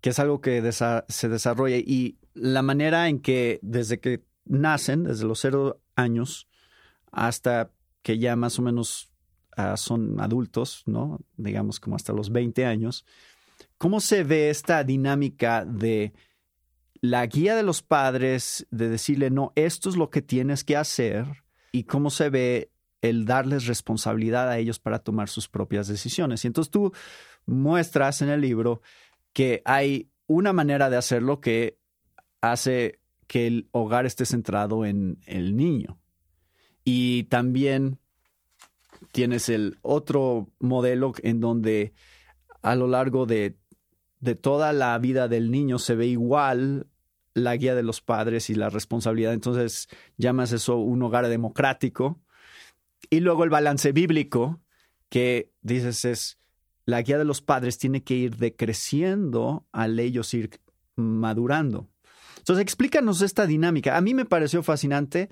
que 0.02 0.10
es 0.10 0.20
algo 0.20 0.42
que 0.42 0.62
se 1.08 1.30
desarrolla 1.30 1.78
y 1.78 2.18
la 2.34 2.64
manera 2.64 3.08
en 3.08 3.22
que 3.22 3.60
desde 3.62 4.02
que 4.02 4.26
nacen, 4.44 5.06
desde 5.06 5.24
los 5.24 5.40
cero 5.40 5.80
años 5.96 6.50
hasta 7.14 7.72
que 8.02 8.18
ya 8.18 8.36
más 8.36 8.60
o 8.60 8.62
menos 8.62 9.12
ah, 9.58 9.78
son 9.78 10.20
adultos, 10.20 10.84
¿no? 10.86 11.20
Digamos 11.38 11.80
como 11.80 11.96
hasta 11.96 12.14
los 12.14 12.32
20 12.32 12.66
años, 12.66 13.06
¿cómo 13.78 14.00
se 14.00 14.24
ve 14.24 14.50
esta 14.50 14.84
dinámica 14.84 15.66
de 15.66 16.14
la 17.02 17.26
guía 17.26 17.56
de 17.56 17.64
los 17.64 17.82
padres, 17.82 18.68
de 18.70 18.90
decirle, 18.90 19.32
no, 19.32 19.54
esto 19.56 19.90
es 19.90 19.96
lo 19.96 20.10
que 20.10 20.22
tienes 20.22 20.64
que 20.64 20.78
hacer, 20.78 21.26
y 21.72 21.84
cómo 21.84 22.10
se 22.10 22.30
ve 22.30 22.72
el 23.02 23.26
darles 23.26 23.66
responsabilidad 23.66 24.50
a 24.50 24.58
ellos 24.60 24.80
para 24.80 25.00
tomar 25.00 25.30
sus 25.30 25.48
propias 25.48 25.88
decisiones. 25.88 26.44
Y 26.44 26.48
entonces 26.48 26.70
tú 26.70 26.92
muestras 27.46 28.22
en 28.22 28.30
el 28.30 28.42
libro 28.42 28.82
que 29.34 29.62
hay 29.66 30.10
una 30.28 30.54
manera 30.54 30.90
de 30.90 30.98
hacerlo 30.98 31.42
que 31.42 31.78
hace 32.42 33.00
que 33.28 33.48
el 33.48 33.70
hogar 33.72 34.06
esté 34.06 34.26
centrado 34.26 34.86
en 34.86 35.20
el 35.26 35.56
niño. 35.56 36.01
Y 36.84 37.24
también 37.24 38.00
tienes 39.12 39.50
el 39.50 39.78
otro 39.82 40.50
modelo 40.60 41.14
en 41.22 41.40
donde 41.40 41.94
a 42.62 42.76
lo 42.76 42.88
largo 42.88 43.26
de, 43.26 43.58
de 44.20 44.36
toda 44.36 44.74
la 44.74 44.98
vida 45.00 45.28
del 45.28 45.52
niño 45.52 45.80
se 45.80 45.96
ve 45.96 46.08
igual 46.08 46.88
la 47.34 47.56
guía 47.56 47.76
de 47.76 47.84
los 47.84 48.02
padres 48.02 48.50
y 48.50 48.56
la 48.56 48.70
responsabilidad. 48.70 49.34
Entonces 49.34 49.88
llamas 50.18 50.52
eso 50.52 50.78
un 50.78 51.02
hogar 51.04 51.28
democrático 51.28 52.20
y 53.10 53.20
luego 53.20 53.44
el 53.44 53.50
balance 53.50 53.92
bíblico, 53.92 54.62
que 55.10 55.52
dices 55.62 56.06
es, 56.06 56.40
la 56.86 57.02
guía 57.02 57.18
de 57.18 57.26
los 57.26 57.42
padres 57.42 57.78
tiene 57.78 58.04
que 58.04 58.16
ir 58.16 58.38
decreciendo 58.38 59.66
al 59.72 60.00
ellos 60.00 60.34
ir 60.34 60.60
madurando. 60.96 61.90
Entonces, 62.38 62.64
explícanos 62.64 63.22
esta 63.22 63.46
dinámica. 63.46 63.98
A 63.98 64.02
mí 64.02 64.14
me 64.14 64.26
pareció 64.26 64.64
fascinante 64.64 65.30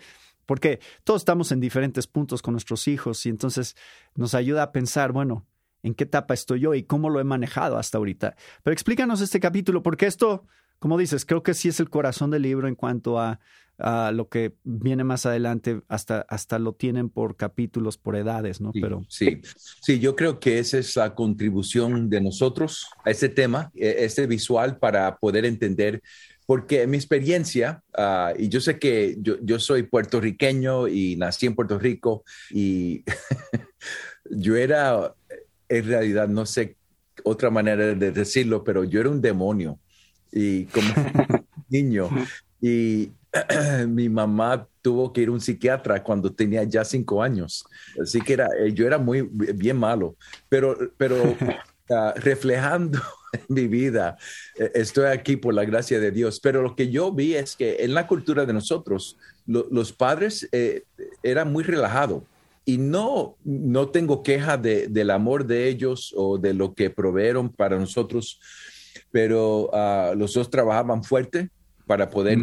porque 0.49 0.79
todos 1.03 1.21
estamos 1.21 1.51
en 1.51 1.59
diferentes 1.59 2.07
puntos 2.07 2.41
con 2.41 2.53
nuestros 2.53 2.87
hijos 2.87 3.23
y 3.27 3.29
entonces 3.29 3.75
nos 4.15 4.33
ayuda 4.33 4.63
a 4.63 4.71
pensar, 4.71 5.11
bueno, 5.11 5.45
¿en 5.83 5.93
qué 5.93 6.05
etapa 6.05 6.33
estoy 6.33 6.61
yo 6.61 6.73
y 6.73 6.81
cómo 6.81 7.11
lo 7.11 7.19
he 7.19 7.23
manejado 7.23 7.77
hasta 7.77 7.99
ahorita? 7.99 8.35
Pero 8.63 8.73
explícanos 8.73 9.21
este 9.21 9.39
capítulo 9.39 9.83
porque 9.83 10.07
esto, 10.07 10.47
como 10.79 10.97
dices, 10.97 11.23
creo 11.23 11.43
que 11.43 11.53
sí 11.53 11.69
es 11.69 11.79
el 11.79 11.91
corazón 11.91 12.31
del 12.31 12.41
libro 12.41 12.67
en 12.67 12.73
cuanto 12.73 13.19
a 13.19 13.39
lo 14.11 14.27
que 14.27 14.55
viene 14.63 15.03
más 15.03 15.27
adelante, 15.27 15.81
hasta, 15.87 16.21
hasta 16.27 16.57
lo 16.57 16.73
tienen 16.73 17.09
por 17.09 17.37
capítulos, 17.37 17.99
por 17.99 18.15
edades, 18.15 18.59
¿no? 18.59 18.71
Sí, 18.73 18.81
Pero... 18.81 19.05
sí, 19.07 19.41
sí, 19.83 19.99
yo 19.99 20.15
creo 20.15 20.39
que 20.39 20.57
esa 20.57 20.79
es 20.79 20.95
la 20.95 21.13
contribución 21.13 22.09
de 22.09 22.21
nosotros 22.21 22.87
a 23.05 23.11
este 23.11 23.29
tema, 23.29 23.71
e, 23.75 23.97
este 23.99 24.25
visual 24.25 24.79
para 24.79 25.15
poder 25.17 25.45
entender 25.45 26.01
porque 26.49 26.81
en 26.81 26.89
mi 26.89 26.97
experiencia, 26.97 27.83
ah, 27.95 28.33
y 28.35 28.49
yo 28.49 28.59
sé 28.59 28.79
que 28.79 29.17
yo, 29.19 29.35
yo, 29.43 29.59
soy 29.59 29.83
puertorriqueño 29.83 30.87
y 30.87 31.15
nací 31.15 31.45
en 31.45 31.53
Puerto 31.53 31.77
Rico, 31.77 32.23
y 32.49 33.03
yo 34.31 34.55
era, 34.55 35.13
en 35.67 35.85
realidad, 35.85 36.27
no 36.27 36.47
sé 36.47 36.75
otra 37.23 37.51
manera 37.51 37.93
de 37.93 38.11
decirlo, 38.11 38.63
pero 38.63 38.83
yo 38.83 38.99
era 38.99 39.11
un 39.11 39.21
demonio, 39.21 39.77
y 40.31 40.65
como 40.65 40.87
niño, 41.69 42.09
y 42.59 43.11
mi 43.87 44.09
mamá 44.09 44.67
tuvo 44.81 45.13
que 45.13 45.21
ir 45.21 45.27
a 45.27 45.33
un 45.33 45.41
psiquiatra 45.41 46.01
cuando 46.01 46.33
tenía 46.33 46.63
ya 46.63 46.83
cinco 46.83 47.21
años. 47.21 47.63
Así 48.01 48.21
que 48.21 48.33
era, 48.33 48.47
eh, 48.59 48.73
yo 48.73 48.87
era 48.87 48.97
muy 48.97 49.21
bien 49.21 49.77
malo, 49.77 50.15
pero, 50.49 50.75
pero 50.97 51.15
uh, 51.89 52.11
reflejando 52.15 52.99
mi 53.47 53.67
vida, 53.67 54.17
eh, 54.57 54.71
estoy 54.75 55.05
aquí 55.05 55.35
por 55.35 55.53
la 55.53 55.65
gracia 55.65 55.99
de 55.99 56.11
Dios. 56.11 56.39
Pero 56.39 56.61
lo 56.61 56.75
que 56.75 56.89
yo 56.89 57.11
vi 57.11 57.35
es 57.35 57.55
que 57.55 57.77
en 57.79 57.93
la 57.93 58.07
cultura 58.07 58.45
de 58.45 58.53
nosotros, 58.53 59.17
lo, 59.45 59.67
los 59.71 59.91
padres 59.91 60.47
eh, 60.51 60.83
eran 61.23 61.51
muy 61.51 61.63
relajados. 61.63 62.23
Y 62.65 62.77
no, 62.77 63.35
no 63.43 63.89
tengo 63.89 64.21
queja 64.21 64.57
de, 64.57 64.87
del 64.87 65.09
amor 65.09 65.45
de 65.45 65.67
ellos 65.67 66.13
o 66.15 66.37
de 66.37 66.53
lo 66.53 66.75
que 66.75 66.89
proveeron 66.91 67.49
para 67.49 67.79
nosotros, 67.79 68.39
pero 69.11 69.71
uh, 69.71 70.15
los 70.15 70.35
dos 70.35 70.51
trabajaban 70.51 71.03
fuerte 71.03 71.49
para 71.87 72.11
poder 72.11 72.37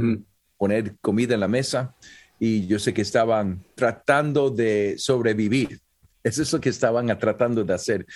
poner 0.57 0.97
comida 1.01 1.35
en 1.35 1.41
la 1.41 1.49
mesa 1.49 1.95
y 2.39 2.67
yo 2.67 2.79
sé 2.79 2.93
que 2.93 3.03
estaban 3.03 3.63
tratando 3.75 4.51
de 4.51 4.97
sobrevivir. 4.99 5.81
Eso 6.25 6.43
es 6.43 6.53
lo 6.53 6.61
que 6.61 6.71
estaban 6.71 7.07
tratando 7.19 7.63
de 7.63 7.75
hacer. 7.75 8.07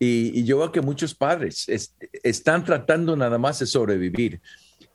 Y, 0.00 0.40
y 0.40 0.44
yo 0.44 0.58
veo 0.58 0.72
que 0.72 0.80
muchos 0.80 1.14
padres 1.14 1.68
es, 1.68 1.94
están 2.24 2.64
tratando 2.64 3.14
nada 3.14 3.38
más 3.38 3.60
de 3.60 3.66
sobrevivir. 3.66 4.40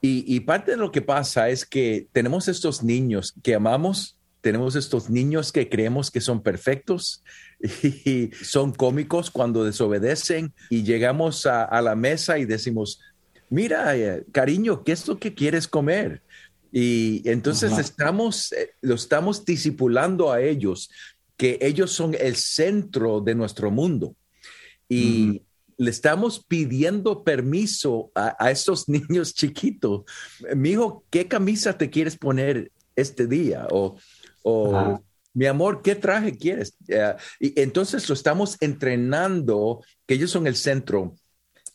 Y, 0.02 0.26
y, 0.36 0.42
parte 0.42 0.72
de 0.72 0.78
lo 0.78 0.92
que 0.92 1.02
pasa 1.02 1.50
es 1.50 1.66
que 1.66 2.08
tenemos 2.12 2.48
estos 2.48 2.84
niños 2.84 3.34
que 3.42 3.56
amamos, 3.56 4.20
tenemos 4.42 4.76
estos 4.76 5.10
niños 5.10 5.52
que 5.52 5.70
creemos 5.70 6.12
que 6.12 6.22
son 6.22 6.44
perfectos 6.44 7.24
y 7.84 8.32
son 8.44 8.74
cómicos 8.74 9.32
cuando 9.32 9.64
desobedecen 9.64 10.54
y 10.70 10.84
llegamos 10.84 11.46
a, 11.46 11.64
a 11.64 11.82
la 11.82 11.96
mesa 11.96 12.38
y 12.38 12.46
decimos, 12.46 13.00
mira, 13.50 13.96
eh, 13.96 14.26
cariño, 14.32 14.84
¿qué 14.84 14.92
es 14.92 15.08
lo 15.08 15.18
que 15.18 15.34
quieres 15.34 15.68
comer? 15.68 16.22
Y 16.72 17.22
entonces 17.24 17.72
Ajá. 17.72 17.82
estamos, 17.82 18.52
eh, 18.52 18.72
lo 18.82 18.96
estamos 18.96 19.46
discipulando 19.46 20.32
a 20.32 20.42
ellos, 20.42 20.90
que 21.38 21.58
ellos 21.62 21.92
son 21.92 22.16
el 22.20 22.36
centro 22.36 23.22
de 23.22 23.34
nuestro 23.34 23.72
mundo. 23.72 24.16
Y 24.88 25.42
le 25.78 25.90
estamos 25.90 26.44
pidiendo 26.44 27.24
permiso 27.24 28.12
a, 28.16 28.36
a 28.40 28.52
estos 28.52 28.88
niños 28.90 29.34
chiquitos. 29.34 30.04
Mi 30.56 30.72
hijo, 30.72 31.04
¿qué 31.10 31.28
camisa 31.28 31.78
te 31.78 31.90
quieres 31.90 32.18
poner 32.18 32.72
este 32.96 33.28
día? 33.28 33.68
O, 33.72 33.98
o 34.44 35.02
mi 35.34 35.46
amor, 35.48 35.82
¿qué 35.82 35.96
traje 35.96 36.38
quieres? 36.38 36.78
Uh, 36.88 37.20
y 37.40 37.60
entonces 37.60 38.08
lo 38.08 38.16
estamos 38.16 38.58
entrenando, 38.62 39.84
que 40.08 40.14
ellos 40.14 40.32
son 40.32 40.48
el 40.48 40.56
centro. 40.56 41.16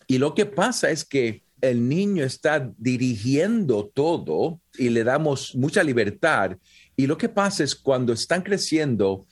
Y 0.06 0.18
lo 0.18 0.34
que 0.34 0.46
pasa 0.46 0.90
es 0.90 1.04
que 1.04 1.42
el 1.60 1.86
niño 1.86 2.24
está 2.24 2.72
dirigiendo 2.78 3.90
todo 3.92 4.60
y 4.78 4.88
le 4.88 5.04
damos 5.04 5.54
mucha 5.54 5.82
libertad. 5.82 6.56
Y 6.96 7.06
lo 7.06 7.18
que 7.18 7.28
pasa 7.28 7.62
es 7.62 7.74
cuando 7.74 8.14
están 8.14 8.42
creciendo, 8.42 9.26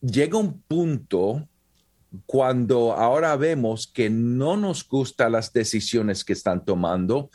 llega 0.00 0.36
un 0.36 0.60
punto 0.62 1.48
cuando 2.26 2.92
ahora 2.92 3.36
vemos 3.36 3.86
que 3.86 4.10
no 4.10 4.56
nos 4.56 4.86
gustan 4.86 5.32
las 5.32 5.52
decisiones 5.52 6.24
que 6.24 6.32
están 6.32 6.64
tomando 6.64 7.30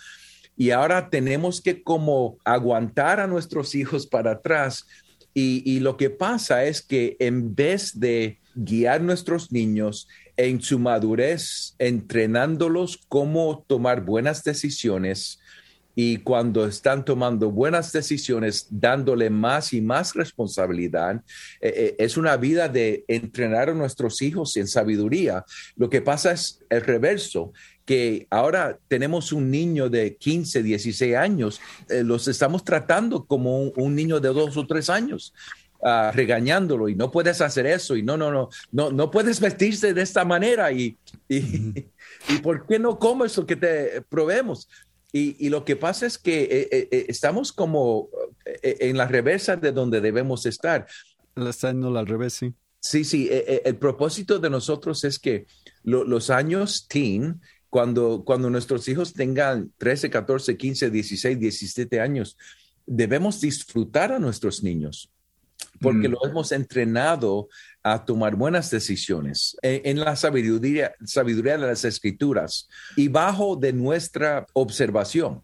y 0.58 0.72
ahora 0.72 1.10
tenemos 1.10 1.62
que 1.62 1.84
como 1.84 2.38
aguantar 2.46 3.20
a 3.20 3.28
nuestros 3.28 3.76
hijos 3.76 4.08
para 4.08 4.32
atrás. 4.32 4.86
Y, 5.34 5.62
y 5.70 5.82
lo 5.82 5.98
que 5.98 6.10
pasa 6.10 6.64
es 6.64 6.82
que 6.82 7.18
en 7.20 7.56
vez 7.56 8.00
de 8.00 8.40
guiar 8.56 9.02
nuestros 9.02 9.52
niños 9.52 10.08
en 10.38 10.62
su 10.62 10.80
madurez, 10.80 11.76
entrenándolos 11.78 13.00
cómo 13.10 13.66
tomar 13.68 14.06
buenas 14.06 14.44
decisiones 14.44 15.40
y 15.96 16.18
cuando 16.18 16.68
están 16.68 17.06
tomando 17.06 17.50
buenas 17.50 17.92
decisiones, 17.94 18.68
dándole 18.70 19.30
más 19.30 19.72
y 19.72 19.82
más 19.82 20.14
responsabilidad, 20.14 21.24
eh, 21.62 21.74
eh, 21.76 21.96
es 21.98 22.18
una 22.18 22.36
vida 22.36 22.68
de 22.68 23.06
entrenar 23.08 23.70
a 23.70 23.74
nuestros 23.74 24.22
hijos 24.22 24.58
en 24.58 24.68
sabiduría. 24.68 25.46
Lo 25.78 25.90
que 25.90 26.02
pasa 26.02 26.34
es 26.34 26.60
el 26.70 26.82
reverso, 26.82 27.54
que 27.86 28.28
ahora 28.30 28.78
tenemos 28.88 29.32
un 29.32 29.50
niño 29.50 29.90
de 29.90 30.18
15, 30.18 30.64
16 30.64 31.16
años, 31.16 31.62
eh, 31.88 32.04
los 32.04 32.28
estamos 32.28 32.64
tratando 32.64 33.26
como 33.26 33.62
un, 33.62 33.74
un 33.78 33.96
niño 33.96 34.20
de 34.20 34.30
dos 34.30 34.58
o 34.58 34.68
tres 34.68 34.90
años 34.90 35.34
uh, 35.80 36.12
regañándolo 36.12 36.90
y 36.90 36.96
no 36.96 37.12
puedes 37.12 37.42
hacer 37.42 37.68
eso 37.68 37.96
y 37.96 38.02
no, 38.02 38.18
no, 38.18 38.32
no, 38.32 38.50
no, 38.72 38.92
no 38.92 39.12
puedes 39.12 39.40
vestirse 39.40 39.94
de 39.94 40.02
esta 40.02 40.26
manera 40.26 40.72
y, 40.72 40.98
y, 41.30 41.86
y 42.30 42.38
¿por 42.42 42.66
qué 42.66 42.80
no 42.80 42.98
comes 42.98 43.38
lo 43.38 43.46
que 43.46 43.56
te 43.56 44.02
probemos? 44.10 44.68
Y, 45.16 45.38
y, 45.40 45.48
lo 45.48 45.64
que 45.64 45.78
pasa 45.78 46.06
es 46.06 46.18
que 46.18 46.44
eh, 46.44 46.68
eh, 46.70 47.06
estamos 47.08 47.54
como 47.54 48.10
eh, 48.44 48.76
en 48.82 48.98
la 48.98 49.08
reversa 49.08 49.56
de 49.56 49.72
donde 49.72 50.02
debemos 50.02 50.46
estar. 50.46 50.88
Estando 51.38 51.98
al 51.98 52.06
revés, 52.06 52.34
sí. 52.34 52.54
Sí, 52.82 53.06
sí. 53.06 53.30
el 53.32 53.78
propósito 53.78 54.40
de 54.40 54.50
nosotros 54.50 55.06
es 55.06 55.18
que 55.18 55.48
lo, 55.84 56.04
los 56.04 56.30
años 56.30 56.86
teen, 56.90 57.40
cuando, 57.70 58.24
cuando 58.26 58.50
nuestros 58.50 58.90
hijos 58.90 59.14
tengan 59.14 59.72
13, 59.78 60.10
14, 60.10 60.58
15, 60.58 60.90
16, 60.90 61.40
17 61.40 62.02
años, 62.02 62.38
debemos 62.86 63.40
disfrutar 63.40 64.12
a 64.12 64.20
nuestros 64.20 64.64
niños 64.64 65.10
porque 65.80 66.10
mm. 66.10 66.12
lo 66.12 66.26
hemos 66.26 66.52
entrenado 66.52 67.48
a 67.84 68.04
tomar 68.04 68.36
buenas 68.36 68.72
decisiones 68.72 69.56
en, 69.62 69.82
en 69.84 70.00
la 70.00 70.16
sabiduría, 70.16 70.94
sabiduría, 71.06 71.58
de 71.58 71.68
las 71.68 71.86
escrituras 71.86 72.68
y 72.96 73.08
bajo 73.08 73.56
de 73.56 73.74
nuestra 73.74 74.48
observación 74.54 75.42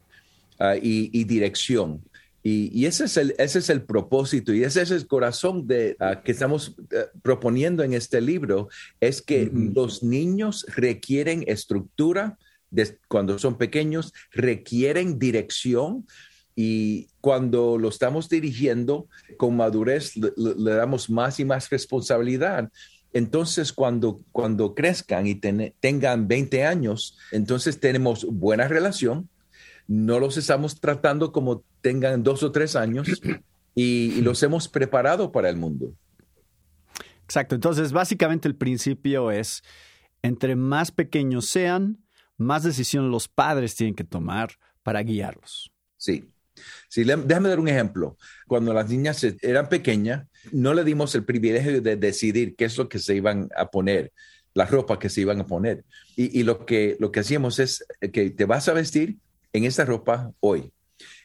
uh, 0.60 0.76
y, 0.82 1.10
y, 1.14 1.24
dirección. 1.24 2.02
Y, 2.44 2.72
y, 2.74 2.88
ese, 2.88 3.06
es 3.06 3.18
el, 3.18 3.36
ese 3.38 3.60
es 3.60 3.70
el 3.70 3.84
propósito 3.84 4.52
y 4.54 4.64
ese 4.64 4.82
es 4.82 4.90
el 4.90 5.06
corazón 5.06 5.68
de, 5.68 5.96
uh, 6.00 6.24
que 6.24 6.32
estamos 6.32 6.70
uh, 6.70 7.20
proponiendo 7.22 7.84
en 7.84 7.94
este 7.94 8.20
libro, 8.20 8.70
es 9.00 9.22
que 9.22 9.46
mm 9.46 9.74
los 9.76 10.02
niños 10.02 10.66
requieren 10.76 11.44
estructura 11.48 12.38
de, 12.72 12.98
cuando 13.08 13.38
son 13.38 13.58
pequeños, 13.58 14.14
requieren 14.32 15.20
dirección, 15.20 16.08
y 16.56 17.08
cuando 17.22 17.78
lo 17.78 17.90
estamos 17.90 18.30
dirigiendo 18.30 19.08
con 19.38 19.56
madurez, 19.56 20.16
le, 20.18 20.32
le 20.36 20.72
damos 20.72 21.10
más 21.10 21.40
y 21.40 21.46
más 21.46 21.70
responsabilidad. 21.70 22.70
Entonces, 23.14 23.74
cuando, 23.74 24.22
cuando 24.32 24.74
crezcan 24.74 25.28
y 25.28 25.36
ten, 25.36 25.74
tengan 25.80 26.28
20 26.28 26.66
años, 26.66 27.18
entonces 27.32 27.80
tenemos 27.80 28.26
buena 28.26 28.68
relación, 28.68 29.30
no 29.88 30.20
los 30.20 30.38
estamos 30.38 30.80
tratando 30.80 31.32
como 31.32 31.64
tengan 31.82 32.24
dos 32.24 32.44
o 32.44 32.52
tres 32.52 32.76
años 32.76 33.22
y, 33.76 34.14
y 34.14 34.22
los 34.22 34.42
hemos 34.44 34.68
preparado 34.68 35.32
para 35.32 35.50
el 35.50 35.58
mundo. 35.58 35.94
Exacto, 37.24 37.56
entonces 37.56 37.92
básicamente 37.92 38.48
el 38.48 38.56
principio 38.56 39.32
es, 39.32 39.64
entre 40.22 40.56
más 40.56 40.92
pequeños 40.92 41.48
sean, 41.48 42.04
más 42.38 42.64
decisión 42.64 43.12
los 43.12 43.28
padres 43.28 43.76
tienen 43.76 43.96
que 43.96 44.04
tomar 44.04 44.52
para 44.84 45.02
guiarlos. 45.04 45.72
Sí. 45.98 46.31
Sí, 46.90 47.04
déjame 47.04 47.50
dar 47.50 47.60
un 47.60 47.68
ejemplo. 47.68 48.18
Cuando 48.48 48.74
las 48.74 48.90
niñas 48.90 49.26
eran 49.42 49.70
pequeñas, 49.70 50.28
no 50.52 50.74
le 50.74 50.84
dimos 50.84 51.14
el 51.16 51.24
privilegio 51.24 51.82
de 51.82 51.96
decidir 51.96 52.56
qué 52.56 52.66
es 52.66 52.78
lo 52.78 52.90
que 52.90 53.00
se 53.00 53.16
iban 53.16 53.50
a 53.56 53.70
poner, 53.70 54.12
la 54.54 54.66
ropa 54.66 55.00
que 55.00 55.10
se 55.10 55.22
iban 55.22 55.40
a 55.42 55.48
poner. 55.48 55.84
Y, 56.16 56.40
y 56.40 56.44
lo, 56.44 56.66
que, 56.66 56.98
lo 57.00 57.12
que 57.12 57.22
hacíamos 57.22 57.60
es 57.60 57.86
que 58.12 58.30
te 58.30 58.46
vas 58.46 58.68
a 58.68 58.74
vestir 58.74 59.18
en 59.54 59.64
esta 59.66 59.86
ropa 59.86 60.32
hoy. 60.40 60.72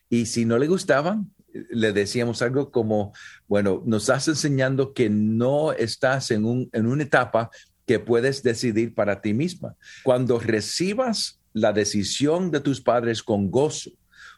Y 0.09 0.27
si 0.27 0.44
no 0.44 0.59
le 0.59 0.68
gustaban, 0.68 1.31
le 1.70 1.92
decíamos 1.92 2.42
algo 2.42 2.70
como, 2.70 3.12
bueno, 3.49 3.83
nos 3.87 4.05
estás 4.05 4.29
enseñando 4.29 4.92
que 4.92 5.09
no 5.09 5.72
estás 5.72 6.31
en, 6.31 6.44
un, 6.44 6.68
en 6.72 6.87
una 6.87 7.03
etapa 7.03 7.51
que 7.87 7.99
puedes 7.99 8.42
decidir 8.42 8.94
para 8.94 9.20
ti 9.20 9.33
misma. 9.33 9.77
Cuando 10.03 10.38
recibas 10.38 11.40
la 11.53 11.72
decisión 11.72 12.51
de 12.51 12.61
tus 12.61 12.81
padres 12.81 13.22
con 13.22 13.51
gozo, 13.51 13.90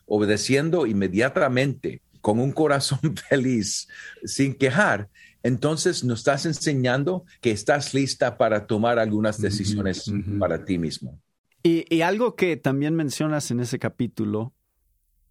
obedeciendo 0.08 0.86
inmediatamente, 0.86 2.02
con 2.20 2.40
un 2.40 2.52
corazón 2.52 2.98
feliz, 3.28 3.88
sin 4.24 4.54
quejar, 4.54 5.08
entonces 5.42 6.02
nos 6.04 6.20
estás 6.20 6.46
enseñando 6.46 7.24
que 7.40 7.52
estás 7.52 7.94
lista 7.94 8.36
para 8.36 8.66
tomar 8.66 8.98
algunas 8.98 9.40
decisiones 9.40 10.08
uh 10.08 10.14
-huh. 10.14 10.38
para 10.38 10.64
ti 10.64 10.78
mismo. 10.78 11.20
Y, 11.62 11.84
y, 11.94 12.02
algo 12.02 12.34
que 12.34 12.56
también 12.56 12.94
mencionas 12.94 13.50
en 13.50 13.60
ese 13.60 13.78
capítulo, 13.78 14.52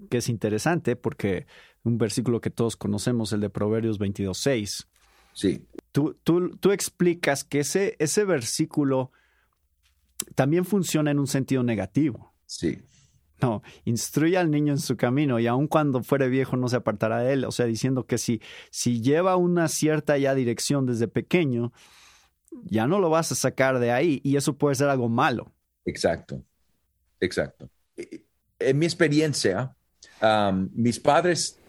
que 0.10 0.18
es 0.18 0.30
interesante, 0.30 0.96
porque 0.96 1.48
un 1.84 1.98
versículo 1.98 2.42
que 2.42 2.50
todos 2.50 2.76
conocemos, 2.76 3.32
el 3.34 3.42
de 3.42 3.50
Proverbios 3.50 4.00
22.6. 4.00 4.88
Sí. 5.34 5.66
Tú, 5.92 6.18
tú, 6.24 6.58
tú 6.58 6.72
explicas 6.72 7.44
que 7.44 7.62
ese, 7.62 7.96
ese 8.00 8.26
versículo 8.26 9.12
también 10.36 10.66
funciona 10.66 11.12
en 11.12 11.20
un 11.20 11.28
sentido 11.28 11.64
negativo. 11.64 12.34
Sí. 12.46 12.80
No, 13.42 13.62
instruye 13.86 14.38
al 14.38 14.50
niño 14.50 14.74
en 14.74 14.80
su 14.80 14.98
camino 14.98 15.40
y 15.40 15.46
aun 15.46 15.68
cuando 15.68 16.02
fuere 16.02 16.28
viejo 16.28 16.58
no 16.58 16.68
se 16.68 16.78
apartará 16.78 17.20
de 17.20 17.34
él. 17.34 17.46
O 17.46 17.52
sea, 17.52 17.66
diciendo 17.66 18.06
que 18.06 18.18
si, 18.18 18.42
si 18.72 19.02
lleva 19.02 19.36
una 19.36 19.68
cierta 19.68 20.18
ya 20.18 20.34
dirección 20.34 20.86
desde 20.86 21.08
pequeño, 21.08 21.72
ya 22.64 22.88
no 22.88 23.00
lo 23.00 23.10
vas 23.10 23.32
a 23.32 23.36
sacar 23.36 23.80
de 23.80 23.92
ahí 23.92 24.22
y 24.24 24.38
eso 24.38 24.58
puede 24.58 24.76
ser 24.76 24.90
algo 24.90 25.10
malo. 25.10 25.52
Exacto, 25.86 26.44
exacto. 27.20 27.70
En 28.60 28.80
mi 28.80 28.86
experiencia, 28.86 29.76
um, 30.22 30.70
mis 30.74 31.00
padres 31.00 31.60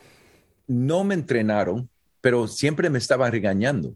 no 0.66 1.04
me 1.04 1.14
entrenaron, 1.14 1.88
pero 2.20 2.48
siempre 2.48 2.90
me 2.90 2.98
estaban 2.98 3.30
regañando. 3.30 3.94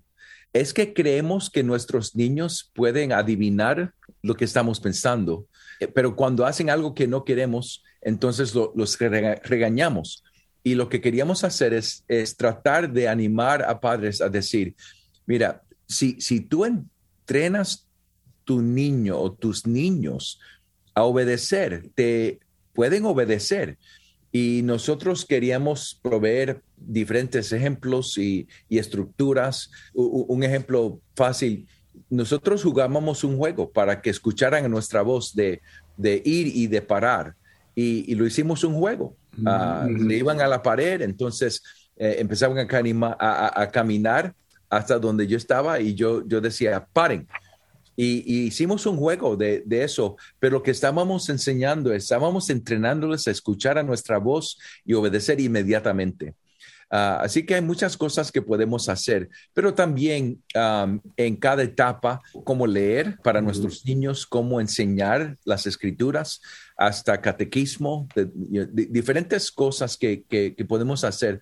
Es 0.53 0.75
que 0.75 0.93
creemos 0.93 1.51
que 1.51 1.63
nuestros 1.63 2.15
niños 2.15 2.71
pueden 2.75 3.13
adivinar 3.13 3.95
lo 4.23 4.35
que 4.35 4.45
estamos 4.45 4.81
pensando, 4.81 5.47
eh, 5.81 5.89
pero 5.89 6.15
cuando 6.15 6.45
hacen 6.45 6.71
algo 6.71 6.95
que 6.95 7.07
no 7.07 7.25
queremos, 7.25 7.83
entonces 8.01 8.55
los 8.55 8.99
regañamos. 8.99 10.23
Y 10.65 10.75
lo 10.75 10.89
que 10.89 11.01
queríamos 11.01 11.43
hacer 11.43 11.75
es, 11.75 12.05
es, 12.07 12.37
tratar 12.37 12.93
de 12.93 13.09
animar 13.09 13.63
a 13.65 13.81
padres 13.81 14.21
a 14.21 14.29
decir, 14.29 14.77
mira, 15.27 15.63
si, 15.89 16.21
si 16.21 16.41
tú 16.41 16.65
entrenas 16.65 17.89
tu 18.45 18.63
niño 18.63 19.19
o 19.19 19.33
tus 19.33 19.67
niños 19.67 20.39
a 20.95 21.03
obedecer, 21.03 21.91
te 21.95 22.41
pueden 22.73 23.05
obedecer. 23.07 23.79
Y 24.33 24.63
nosotros 24.65 25.27
queríamos 25.27 26.01
proveer 26.03 26.63
diferentes 26.77 27.53
ejemplos 27.53 28.17
y, 28.17 28.49
estructuras. 28.71 29.71
un 29.93 30.43
ejemplo 30.43 31.01
fácil, 31.15 31.67
nosotros 32.09 32.63
jugábamos 32.63 33.25
un 33.25 33.37
juego 33.37 33.71
para 33.71 34.01
que 34.01 34.11
escucharan 34.11 34.71
nuestra 34.71 35.03
voz 35.03 35.35
de, 35.35 35.61
ir 36.25 36.47
y 36.47 36.67
de 36.67 36.83
parar. 36.83 37.35
Y, 37.75 38.15
lo 38.15 38.27
hicimos 38.27 38.65
un 38.65 38.75
juego. 38.75 39.17
Mm. 39.37 39.49
Ah, 39.49 39.87
le 39.89 40.17
iban 40.17 40.41
a 40.41 40.47
la 40.47 40.63
pared, 40.63 41.01
entonces 41.03 41.63
eh, 41.97 42.17
empezaban 42.19 42.59
a, 42.59 43.71
caminar 43.71 44.35
hasta 44.69 44.99
donde 44.99 45.27
yo 45.27 45.37
estaba 45.37 45.81
y 45.81 45.95
yo, 45.95 46.27
yo 46.27 46.41
decía, 46.41 46.87
paren. 46.93 47.27
Y, 47.97 48.47
hicimos 48.47 48.87
un 48.87 48.97
juego 48.97 49.37
de, 49.37 49.65
eso, 49.71 50.17
pero 50.39 50.59
lo 50.59 50.63
que 50.63 50.71
estábamos 50.71 51.29
enseñando, 51.29 51.93
estábamos 51.93 52.51
entrenándoles 52.51 53.27
a 53.29 53.31
escuchar 53.31 53.79
a 53.79 53.83
nuestra 53.83 54.19
voz 54.19 54.59
y 54.85 54.95
obedecer 54.95 55.41
inmediatamente. 55.41 56.35
Ah, 56.95 57.21
así 57.23 57.47
que 57.47 57.55
hay 57.55 57.63
muchas 57.63 57.97
cosas 57.97 58.31
que 58.31 58.43
podemos 58.43 58.91
hacer, 58.91 59.31
pero 59.55 59.73
también 59.73 60.43
en 61.17 61.37
cada 61.37 61.63
etapa, 61.63 62.21
cómo 62.45 62.67
leer 62.67 63.17
para 63.25 63.41
nuestros 63.41 63.87
niños, 63.87 64.27
cómo 64.27 64.61
enseñar 64.61 65.39
las 65.45 65.67
escrituras, 65.67 66.43
hasta 66.77 67.21
catequismo, 67.21 68.09
diferentes 68.73 69.51
cosas 69.51 69.97
que, 69.97 70.25
que, 70.25 70.65
podemos 70.67 71.05
hacer 71.05 71.41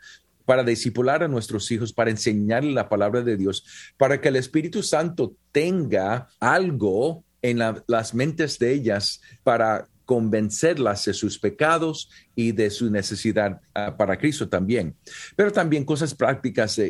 para 0.51 0.65
discipular 0.65 1.23
a 1.23 1.29
nuestros 1.29 1.71
hijos, 1.71 1.93
para 1.93 2.11
enseñarles 2.11 2.75
la 2.75 2.89
palabra 2.89 3.23
de 3.23 3.37
Dios, 3.37 3.65
para 3.97 4.21
que 4.21 4.31
el 4.31 4.35
Espíritu 4.35 4.83
Santo 4.83 5.37
tenga 5.53 6.27
algo 6.41 7.23
en 7.41 7.61
las 7.87 8.15
mentes 8.15 8.59
de 8.59 8.73
ellas 8.73 9.21
para 9.45 9.87
convencerlas 10.05 11.05
de 11.05 11.15
sus 11.15 11.39
pecados 11.39 12.11
y 12.35 12.51
de 12.51 12.69
su 12.71 12.91
necesidad 12.91 13.61
ah, 13.77 13.97
para 13.97 14.19
Cristo 14.19 14.49
también. 14.49 14.97
Pero 15.37 15.53
también 15.53 15.85
cosas 15.85 16.17
prácticas, 16.17 16.81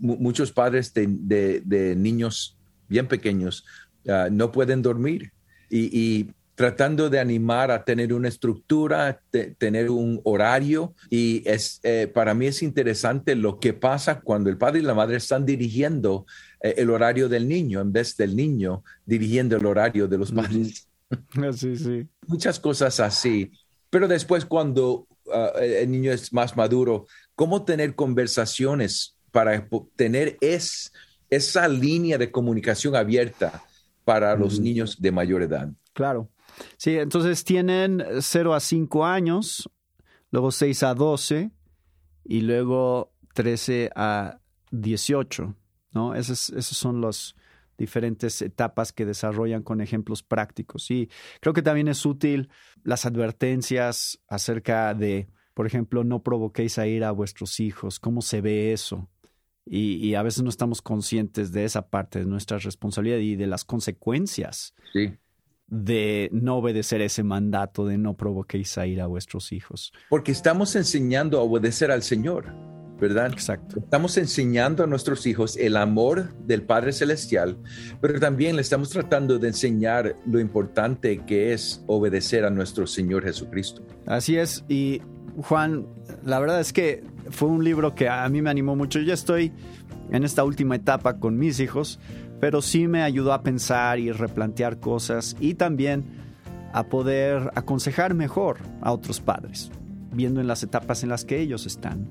muchos 0.00 0.50
padres 0.50 0.90
de, 0.94 1.94
niños 1.98 2.56
bien 2.88 3.06
pequeños 3.06 3.66
ah, 4.08 4.28
no 4.32 4.50
pueden 4.50 4.80
dormir 4.80 5.30
y, 5.68 6.30
tratando 6.60 7.08
de 7.08 7.18
animar 7.18 7.70
a 7.70 7.86
tener 7.86 8.12
una 8.12 8.28
estructura, 8.28 9.22
tener 9.56 9.88
un 9.88 10.20
horario. 10.24 10.92
Y 11.08 11.42
es, 11.48 11.80
eh, 11.84 12.06
para 12.06 12.34
mí 12.34 12.48
es 12.48 12.62
interesante 12.62 13.34
lo 13.34 13.58
que 13.58 13.72
pasa 13.72 14.20
cuando 14.20 14.50
el 14.50 14.58
padre 14.58 14.80
y 14.80 14.82
la 14.82 14.92
madre 14.92 15.16
están 15.16 15.46
dirigiendo 15.46 16.26
eh, 16.62 16.74
el 16.76 16.90
horario 16.90 17.30
del 17.30 17.48
niño 17.48 17.80
en 17.80 17.92
vez 17.92 18.14
del 18.14 18.36
niño 18.36 18.84
dirigiendo 19.06 19.56
el 19.56 19.64
horario 19.64 20.06
de 20.06 20.18
los 20.18 20.32
padres. 20.32 20.86
Sí, 21.56 21.76
sí. 21.76 22.06
Muchas 22.26 22.60
cosas 22.60 23.00
así. 23.00 23.50
Pero 23.88 24.06
después 24.06 24.44
cuando 24.44 25.08
ah, 25.32 25.52
el 25.58 25.90
niño 25.90 26.12
es 26.12 26.30
más 26.32 26.56
maduro, 26.56 27.06
¿cómo 27.34 27.64
tener 27.64 27.94
conversaciones 27.94 29.16
para 29.32 29.66
tener 29.96 30.36
es, 30.42 30.92
esa 31.30 31.66
línea 31.66 32.18
de 32.18 32.30
comunicación 32.30 32.94
abierta 32.94 33.64
para 34.04 34.36
los 34.36 34.60
niños 34.60 35.00
de 35.00 35.10
mayor 35.10 35.42
edad? 35.42 35.70
Claro. 35.94 36.28
Sí, 36.76 36.96
entonces 36.96 37.44
tienen 37.44 38.04
0 38.20 38.54
a 38.54 38.60
5 38.60 39.04
años, 39.04 39.70
luego 40.30 40.50
6 40.50 40.82
a 40.82 40.94
12 40.94 41.50
y 42.24 42.40
luego 42.42 43.12
13 43.34 43.90
a 43.94 44.40
18, 44.70 45.54
¿no? 45.92 46.14
Esos, 46.14 46.50
esos 46.50 46.76
son 46.76 47.00
los 47.00 47.36
diferentes 47.78 48.42
etapas 48.42 48.92
que 48.92 49.06
desarrollan 49.06 49.62
con 49.62 49.80
ejemplos 49.80 50.22
prácticos. 50.22 50.90
Y 50.90 51.08
creo 51.40 51.54
que 51.54 51.62
también 51.62 51.88
es 51.88 52.04
útil 52.04 52.50
las 52.82 53.06
advertencias 53.06 54.20
acerca 54.28 54.94
de, 54.94 55.28
por 55.54 55.66
ejemplo, 55.66 56.04
no 56.04 56.22
provoquéis 56.22 56.78
a 56.78 56.86
ir 56.86 57.04
a 57.04 57.10
vuestros 57.10 57.58
hijos, 57.58 57.98
cómo 57.98 58.20
se 58.20 58.40
ve 58.42 58.72
eso. 58.72 59.08
Y, 59.66 59.94
y, 59.96 60.14
a 60.14 60.22
veces 60.22 60.42
no 60.42 60.48
estamos 60.48 60.82
conscientes 60.82 61.52
de 61.52 61.64
esa 61.64 61.90
parte 61.90 62.18
de 62.18 62.24
nuestra 62.24 62.58
responsabilidad 62.58 63.18
y 63.18 63.36
de 63.36 63.46
las 63.46 63.64
consecuencias 63.64 64.74
sí 64.92 65.16
de 65.70 66.28
no 66.32 66.56
obedecer 66.56 67.00
ese 67.00 67.22
mandato 67.22 67.86
de 67.86 67.96
no 67.96 68.14
provoquéis 68.14 68.76
a 68.76 68.86
ir 68.86 69.00
a 69.00 69.06
vuestros 69.06 69.52
hijos. 69.52 69.92
Porque 70.08 70.32
estamos 70.32 70.74
enseñando 70.76 71.38
a 71.38 71.42
obedecer 71.42 71.90
al 71.92 72.02
Señor, 72.02 72.52
¿verdad? 73.00 73.32
Exacto. 73.32 73.78
Estamos 73.78 74.16
enseñando 74.18 74.82
a 74.82 74.86
nuestros 74.86 75.26
hijos 75.26 75.56
el 75.56 75.76
amor 75.76 76.34
del 76.40 76.62
Padre 76.62 76.92
Celestial, 76.92 77.56
pero 78.00 78.18
también 78.18 78.56
le 78.56 78.62
estamos 78.62 78.90
tratando 78.90 79.38
de 79.38 79.48
enseñar 79.48 80.16
lo 80.26 80.40
importante 80.40 81.24
que 81.24 81.52
es 81.52 81.82
obedecer 81.86 82.44
a 82.44 82.50
nuestro 82.50 82.86
Señor 82.86 83.22
Jesucristo. 83.22 83.86
Así 84.06 84.36
es, 84.36 84.64
y 84.68 85.00
Juan, 85.36 85.86
la 86.24 86.40
verdad 86.40 86.60
es 86.60 86.72
que 86.72 87.04
fue 87.30 87.48
un 87.48 87.62
libro 87.62 87.94
que 87.94 88.08
a 88.08 88.28
mí 88.28 88.42
me 88.42 88.50
animó 88.50 88.74
mucho. 88.74 88.98
Yo 89.00 89.14
estoy 89.14 89.52
en 90.10 90.24
esta 90.24 90.42
última 90.42 90.74
etapa 90.74 91.18
con 91.18 91.38
mis 91.38 91.60
hijos 91.60 92.00
pero 92.40 92.62
sí 92.62 92.88
me 92.88 93.02
ayudó 93.02 93.32
a 93.32 93.42
pensar 93.42 93.98
y 93.98 94.10
replantear 94.10 94.80
cosas 94.80 95.36
y 95.38 95.54
también 95.54 96.04
a 96.72 96.84
poder 96.84 97.50
aconsejar 97.54 98.14
mejor 98.14 98.58
a 98.80 98.92
otros 98.92 99.20
padres, 99.20 99.70
viendo 100.12 100.40
en 100.40 100.46
las 100.46 100.62
etapas 100.62 101.02
en 101.02 101.10
las 101.10 101.24
que 101.24 101.38
ellos 101.40 101.66
están. 101.66 102.08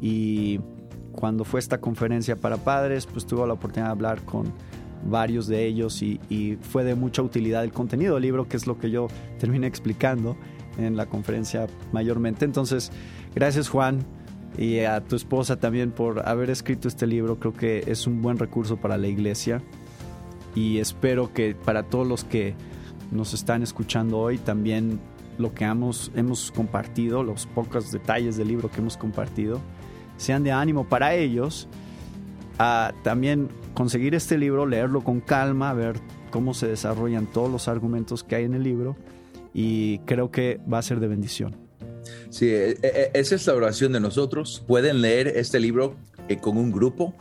Y 0.00 0.60
cuando 1.12 1.44
fue 1.44 1.60
esta 1.60 1.78
conferencia 1.78 2.36
para 2.36 2.56
padres, 2.56 3.06
pues 3.06 3.26
tuve 3.26 3.46
la 3.46 3.54
oportunidad 3.54 3.88
de 3.88 3.92
hablar 3.92 4.22
con 4.22 4.52
varios 5.04 5.46
de 5.46 5.64
ellos 5.66 6.02
y, 6.02 6.58
fue 6.62 6.84
de 6.84 6.94
mucha 6.94 7.22
utilidad 7.22 7.62
el 7.62 7.72
contenido 7.72 8.14
del 8.14 8.22
libro, 8.22 8.48
que 8.48 8.56
es 8.56 8.66
lo 8.66 8.78
que 8.78 8.90
yo 8.90 9.08
terminé 9.38 9.66
explicando 9.66 10.36
en 10.78 10.96
la 10.96 11.06
conferencia 11.06 11.66
mayormente. 11.92 12.44
Entonces, 12.44 12.90
gracias 13.34 13.68
Juan 13.68 14.04
y 14.58 14.80
a 14.80 15.00
tu 15.02 15.16
esposa 15.16 15.56
también 15.56 15.90
por 15.90 16.26
haber 16.26 16.50
escrito 16.50 16.88
este 16.88 17.06
libro. 17.06 17.38
Creo 17.38 17.52
que 17.52 17.84
es 17.86 18.06
un 18.06 18.22
buen 18.22 18.38
recurso 18.38 18.76
para 18.76 18.96
la 18.96 19.06
iglesia 19.06 19.62
y 20.54 20.78
espero 20.78 21.32
que 21.32 21.54
para 21.54 21.84
todos 21.84 22.06
los 22.06 22.24
que 22.24 22.54
nos 23.10 23.34
están 23.34 23.62
escuchando 23.62 24.18
hoy 24.18 24.38
también 24.38 24.98
lo 25.38 25.52
que 25.54 25.64
hemos, 25.64 26.10
hemos 26.14 26.50
compartido, 26.50 27.22
los 27.22 27.46
pocos 27.46 27.92
detalles 27.92 28.36
del 28.36 28.48
libro 28.48 28.70
que 28.70 28.80
hemos 28.80 28.96
compartido, 28.96 29.60
sean 30.16 30.42
de 30.42 30.52
ánimo 30.52 30.84
para 30.84 31.14
ellos 31.14 31.68
a 32.58 32.94
también 33.02 33.48
conseguir 33.74 34.14
este 34.14 34.38
libro, 34.38 34.64
leerlo 34.64 35.02
con 35.04 35.20
calma, 35.20 35.74
ver 35.74 36.00
cómo 36.30 36.54
se 36.54 36.66
desarrollan 36.66 37.26
todos 37.26 37.50
los 37.50 37.68
argumentos 37.68 38.24
que 38.24 38.36
hay 38.36 38.44
en 38.44 38.54
el 38.54 38.62
libro 38.62 38.96
y 39.52 39.98
creo 40.00 40.30
que 40.30 40.58
va 40.72 40.78
a 40.78 40.82
ser 40.82 41.00
de 41.00 41.08
bendición. 41.08 41.65
Sí, 42.30 42.48
e, 42.48 42.70
e, 42.70 42.76
e, 42.82 43.10
esa 43.14 43.34
es 43.34 43.46
la 43.46 43.54
oración 43.54 43.92
de 43.92 44.00
nosotros. 44.00 44.62
Pueden 44.66 45.00
leer 45.00 45.28
este 45.28 45.60
libro 45.60 45.96
eh, 46.28 46.38
con 46.38 46.56
un 46.56 46.72
grupo 46.72 47.14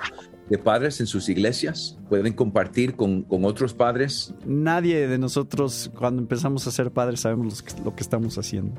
de 0.50 0.58
padres 0.60 1.00
en 1.00 1.08
sus 1.08 1.28
iglesias, 1.28 1.98
pueden 2.08 2.34
compartir 2.34 2.95
con, 2.95 3.26
otros 3.30 3.74
padres. 3.74 4.34
Nadie 4.45 5.08
de 5.08 5.17
nosotros 5.17 5.91
cuando 5.98 6.21
empezamos 6.21 6.67
a 6.67 6.71
ser 6.71 6.91
padres 6.91 7.21
sabemos 7.21 7.63
lo 7.84 7.95
que, 7.95 8.04
estamos 8.04 8.38
haciendo. 8.38 8.76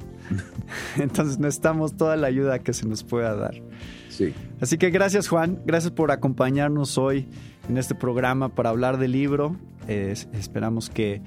Entonces 0.96 1.38
necesitamos 1.38 1.96
toda 1.96 2.16
la 2.16 2.28
ayuda 2.28 2.60
que 2.60 2.72
se 2.72 2.86
nos 2.86 3.02
pueda 3.02 3.34
dar. 3.34 3.54
Sí. 4.08 4.32
Así 4.60 4.78
que 4.78 4.90
gracias 4.90 5.28
Juan, 5.28 5.60
gracias 5.66 5.92
por 5.92 6.12
acompañarnos 6.12 6.98
hoy 6.98 7.26
en 7.68 7.78
este 7.78 7.94
programa 7.94 8.54
para 8.54 8.70
hablar 8.70 8.98
del 8.98 9.12
libro. 9.12 9.56
esperamos 9.88 10.88
que 10.88 11.20